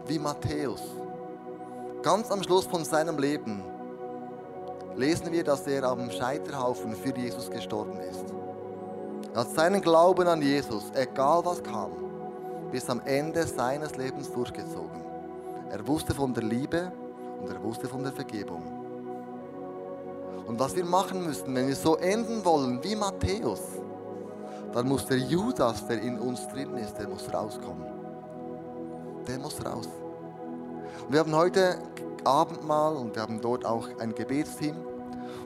wie 0.06 0.18
Matthäus, 0.18 0.82
ganz 2.02 2.30
am 2.30 2.42
Schluss 2.42 2.66
von 2.66 2.84
seinem 2.84 3.16
Leben, 3.16 3.62
lesen 4.94 5.32
wir, 5.32 5.42
dass 5.42 5.66
er 5.66 5.84
am 5.84 6.10
Scheiterhaufen 6.10 6.94
für 6.94 7.16
Jesus 7.16 7.50
gestorben 7.50 7.98
ist. 8.00 8.26
Er 9.32 9.40
hat 9.40 9.54
seinen 9.54 9.80
Glauben 9.80 10.28
an 10.28 10.42
Jesus, 10.42 10.92
egal 10.94 11.46
was 11.46 11.62
kam, 11.62 11.92
bis 12.70 12.90
am 12.90 13.00
Ende 13.06 13.46
seines 13.46 13.96
Lebens 13.96 14.30
durchgezogen. 14.30 15.13
Er 15.74 15.84
wusste 15.88 16.14
von 16.14 16.32
der 16.32 16.44
Liebe 16.44 16.92
und 17.40 17.50
er 17.50 17.60
wusste 17.60 17.88
von 17.88 18.04
der 18.04 18.12
Vergebung. 18.12 18.62
Und 20.46 20.56
was 20.56 20.76
wir 20.76 20.84
machen 20.84 21.26
müssen, 21.26 21.52
wenn 21.52 21.66
wir 21.66 21.74
so 21.74 21.96
enden 21.96 22.44
wollen 22.44 22.78
wie 22.84 22.94
Matthäus, 22.94 23.60
dann 24.72 24.86
muss 24.86 25.04
der 25.06 25.18
Judas, 25.18 25.84
der 25.88 26.00
in 26.00 26.16
uns 26.20 26.46
drin 26.46 26.76
ist, 26.76 26.96
der 26.96 27.08
muss 27.08 27.26
rauskommen. 27.34 27.88
Der 29.26 29.36
muss 29.40 29.56
raus. 29.66 29.88
Wir 31.08 31.18
haben 31.18 31.34
heute 31.34 31.76
Abendmahl 32.22 32.94
und 32.94 33.16
wir 33.16 33.22
haben 33.22 33.40
dort 33.40 33.66
auch 33.66 33.88
ein 33.98 34.14
Gebetsteam. 34.14 34.76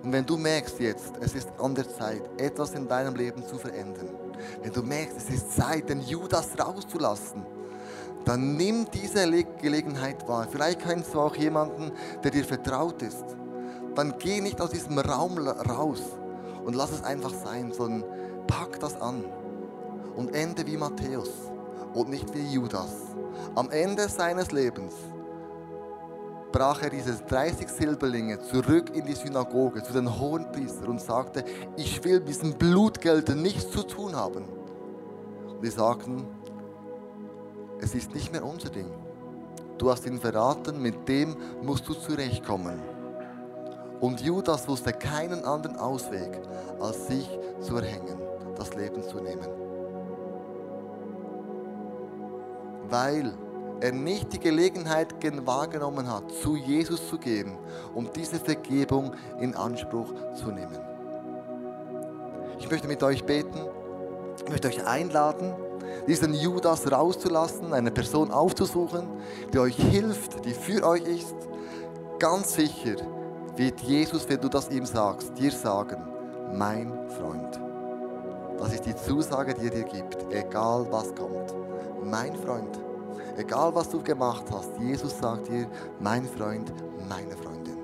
Und 0.02 0.12
wenn 0.12 0.26
du 0.26 0.36
merkst 0.36 0.78
jetzt, 0.78 1.14
es 1.22 1.36
ist 1.36 1.48
an 1.58 1.74
der 1.74 1.88
Zeit, 1.88 2.20
etwas 2.36 2.74
in 2.74 2.86
deinem 2.86 3.14
Leben 3.14 3.46
zu 3.46 3.56
verändern, 3.56 4.10
wenn 4.62 4.74
du 4.74 4.82
merkst, 4.82 5.16
es 5.16 5.30
ist 5.30 5.56
Zeit, 5.56 5.88
den 5.88 6.02
Judas 6.02 6.50
rauszulassen, 6.58 7.46
dann 8.28 8.58
nimm 8.58 8.84
diese 8.92 9.26
Gelegenheit 9.62 10.28
wahr. 10.28 10.46
Vielleicht 10.50 10.82
kennst 10.82 11.14
du 11.14 11.20
auch 11.20 11.34
jemanden, 11.34 11.92
der 12.22 12.30
dir 12.30 12.44
vertraut 12.44 13.00
ist. 13.00 13.24
Dann 13.94 14.18
geh 14.18 14.42
nicht 14.42 14.60
aus 14.60 14.68
diesem 14.68 14.98
Raum 14.98 15.38
raus 15.38 16.02
und 16.62 16.76
lass 16.76 16.92
es 16.92 17.02
einfach 17.02 17.32
sein, 17.32 17.72
sondern 17.72 18.04
pack 18.46 18.78
das 18.80 19.00
an 19.00 19.24
und 20.14 20.34
ende 20.34 20.66
wie 20.66 20.76
Matthäus 20.76 21.30
und 21.94 22.10
nicht 22.10 22.34
wie 22.34 22.52
Judas. 22.52 22.90
Am 23.54 23.70
Ende 23.70 24.06
seines 24.10 24.52
Lebens 24.52 24.92
brach 26.52 26.82
er 26.82 26.90
diese 26.90 27.14
30 27.14 27.66
Silberlinge 27.66 28.40
zurück 28.40 28.94
in 28.94 29.06
die 29.06 29.14
Synagoge 29.14 29.82
zu 29.82 29.94
den 29.94 30.20
Hohenpriestern 30.20 30.88
und 30.88 31.00
sagte, 31.00 31.44
ich 31.76 32.04
will 32.04 32.18
mit 32.18 32.28
diesem 32.28 32.52
Blutgeld 32.52 33.34
nichts 33.34 33.70
zu 33.70 33.84
tun 33.84 34.14
haben. 34.14 34.44
Und 35.48 35.64
die 35.64 35.70
sagten, 35.70 36.26
es 37.80 37.94
ist 37.94 38.14
nicht 38.14 38.32
mehr 38.32 38.44
unser 38.44 38.70
Ding. 38.70 38.90
Du 39.78 39.90
hast 39.90 40.06
ihn 40.06 40.18
verraten, 40.18 40.82
mit 40.82 41.08
dem 41.08 41.36
musst 41.62 41.88
du 41.88 41.94
zurechtkommen. 41.94 42.80
Und 44.00 44.20
Judas 44.20 44.66
wusste 44.68 44.92
keinen 44.92 45.44
anderen 45.44 45.76
Ausweg, 45.76 46.40
als 46.80 47.06
sich 47.06 47.28
zu 47.60 47.76
erhängen, 47.76 48.18
das 48.56 48.74
Leben 48.74 49.02
zu 49.02 49.20
nehmen. 49.20 49.46
Weil 52.88 53.32
er 53.80 53.92
nicht 53.92 54.32
die 54.32 54.40
Gelegenheit 54.40 55.14
wahrgenommen 55.46 56.10
hat, 56.12 56.30
zu 56.32 56.56
Jesus 56.56 57.08
zu 57.08 57.18
gehen, 57.18 57.56
um 57.94 58.10
diese 58.12 58.40
Vergebung 58.40 59.12
in 59.40 59.54
Anspruch 59.54 60.12
zu 60.34 60.50
nehmen. 60.50 60.78
Ich 62.58 62.68
möchte 62.70 62.88
mit 62.88 63.02
euch 63.02 63.24
beten, 63.24 63.60
ich 64.36 64.48
möchte 64.48 64.68
euch 64.68 64.84
einladen, 64.84 65.54
diesen 66.06 66.34
Judas 66.34 66.90
rauszulassen, 66.90 67.72
eine 67.72 67.90
Person 67.90 68.30
aufzusuchen, 68.30 69.06
die 69.52 69.58
euch 69.58 69.76
hilft, 69.76 70.44
die 70.44 70.54
für 70.54 70.84
euch 70.86 71.02
ist. 71.02 71.34
Ganz 72.18 72.54
sicher 72.54 72.96
wird 73.56 73.80
Jesus, 73.80 74.28
wenn 74.28 74.40
du 74.40 74.48
das 74.48 74.70
ihm 74.70 74.86
sagst, 74.86 75.36
dir 75.38 75.50
sagen, 75.50 76.02
mein 76.52 76.92
Freund. 77.08 77.60
Das 78.58 78.72
ist 78.72 78.86
die 78.86 78.96
Zusage, 78.96 79.54
die 79.54 79.66
er 79.66 79.70
dir 79.70 79.84
gibt, 79.84 80.32
egal 80.32 80.86
was 80.90 81.14
kommt. 81.14 81.54
Mein 82.04 82.34
Freund. 82.36 82.78
Egal 83.36 83.72
was 83.74 83.88
du 83.88 84.02
gemacht 84.02 84.44
hast, 84.50 84.70
Jesus 84.80 85.16
sagt 85.16 85.48
dir, 85.48 85.68
mein 86.00 86.24
Freund, 86.24 86.72
meine 87.08 87.36
Freundin. 87.36 87.78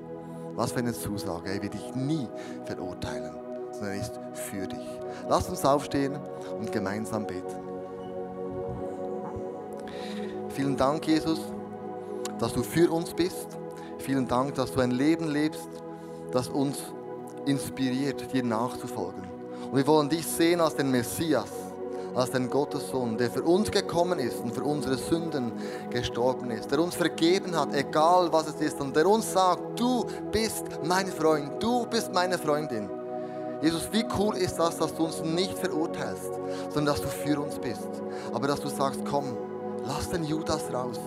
Was 0.54 0.72
für 0.72 0.80
eine 0.80 0.92
Zusage. 0.92 1.50
Er 1.50 1.62
wird 1.62 1.74
dich 1.74 1.94
nie 1.94 2.28
verurteilen, 2.64 3.34
sondern 3.72 3.90
er 3.90 4.00
ist 4.00 4.18
für 4.32 4.66
dich. 4.66 5.00
Lass 5.28 5.48
uns 5.48 5.64
aufstehen 5.64 6.18
und 6.58 6.72
gemeinsam 6.72 7.26
beten. 7.26 7.73
Vielen 10.54 10.76
Dank, 10.76 11.06
Jesus, 11.06 11.40
dass 12.38 12.52
du 12.52 12.62
für 12.62 12.90
uns 12.90 13.12
bist. 13.12 13.48
Vielen 13.98 14.28
Dank, 14.28 14.54
dass 14.54 14.72
du 14.72 14.80
ein 14.80 14.92
Leben 14.92 15.28
lebst, 15.28 15.68
das 16.30 16.48
uns 16.48 16.78
inspiriert, 17.44 18.32
dir 18.32 18.44
nachzufolgen. 18.44 19.22
Und 19.70 19.76
wir 19.76 19.86
wollen 19.86 20.08
dich 20.08 20.24
sehen 20.26 20.60
als 20.60 20.76
den 20.76 20.90
Messias 20.90 21.50
als 22.14 22.30
den 22.30 22.48
Gottessohn, 22.48 23.18
der 23.18 23.28
für 23.28 23.42
uns 23.42 23.72
gekommen 23.72 24.20
ist 24.20 24.40
und 24.40 24.54
für 24.54 24.62
unsere 24.62 24.96
Sünden 24.96 25.52
gestorben 25.90 26.50
ist, 26.52 26.70
der 26.70 26.78
uns 26.78 26.94
vergeben 26.94 27.58
hat, 27.58 27.74
egal 27.74 28.32
was 28.32 28.46
es 28.46 28.60
ist, 28.60 28.80
und 28.80 28.94
der 28.94 29.06
uns 29.06 29.32
sagt, 29.32 29.80
du 29.80 30.06
bist 30.30 30.64
mein 30.84 31.08
Freund, 31.08 31.60
du 31.60 31.86
bist 31.86 32.12
meine 32.12 32.38
Freundin. 32.38 32.88
Jesus, 33.60 33.88
wie 33.90 34.04
cool 34.16 34.36
ist 34.36 34.56
das, 34.58 34.78
dass 34.78 34.94
du 34.94 35.06
uns 35.06 35.22
nicht 35.22 35.58
verurteilst, 35.58 36.30
sondern 36.70 36.94
dass 36.94 37.00
du 37.00 37.08
für 37.08 37.40
uns 37.40 37.58
bist. 37.58 37.88
Aber 38.32 38.46
dass 38.46 38.60
du 38.60 38.68
sagst, 38.68 39.00
komm, 39.10 39.36
lass 39.86 40.10
den 40.10 40.24
Judas 40.24 40.72
raus. 40.72 41.00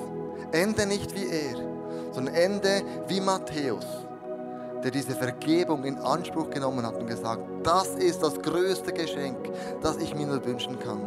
Ende 0.51 0.85
nicht 0.85 1.13
wie 1.15 1.27
er, 1.27 1.57
sondern 2.13 2.33
ende 2.33 2.81
wie 3.07 3.19
Matthäus 3.19 3.85
der 4.83 4.91
diese 4.91 5.15
Vergebung 5.15 5.83
in 5.83 5.97
Anspruch 5.97 6.49
genommen 6.49 6.85
hat 6.85 6.95
und 6.95 7.07
gesagt, 7.07 7.41
das 7.63 7.89
ist 7.95 8.21
das 8.21 8.39
größte 8.41 8.93
Geschenk, 8.93 9.37
das 9.81 9.97
ich 9.97 10.15
mir 10.15 10.27
nur 10.27 10.45
wünschen 10.45 10.79
kann. 10.79 11.01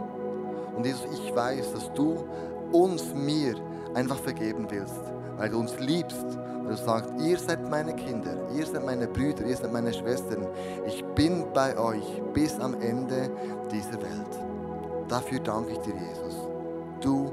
Und 0.76 0.84
Jesus, 0.84 1.06
ich 1.12 1.34
weiß, 1.34 1.72
dass 1.72 1.92
du 1.94 2.24
uns, 2.72 3.14
mir 3.14 3.54
einfach 3.94 4.18
vergeben 4.18 4.66
willst, 4.68 5.00
weil 5.36 5.50
du 5.50 5.58
uns 5.58 5.78
liebst. 5.78 6.26
Weil 6.62 6.76
du 6.76 6.82
sagst, 6.82 7.10
ihr 7.18 7.38
seid 7.38 7.68
meine 7.68 7.94
Kinder, 7.94 8.36
ihr 8.54 8.66
seid 8.66 8.84
meine 8.84 9.08
Brüder, 9.08 9.44
ihr 9.44 9.56
seid 9.56 9.72
meine 9.72 9.92
Schwestern. 9.92 10.46
Ich 10.86 11.04
bin 11.14 11.46
bei 11.52 11.76
euch 11.78 12.22
bis 12.32 12.58
am 12.60 12.80
Ende 12.80 13.30
dieser 13.72 14.00
Welt. 14.00 14.38
Dafür 15.08 15.40
danke 15.40 15.72
ich 15.72 15.78
dir, 15.78 15.94
Jesus. 15.94 16.36
Du 17.00 17.32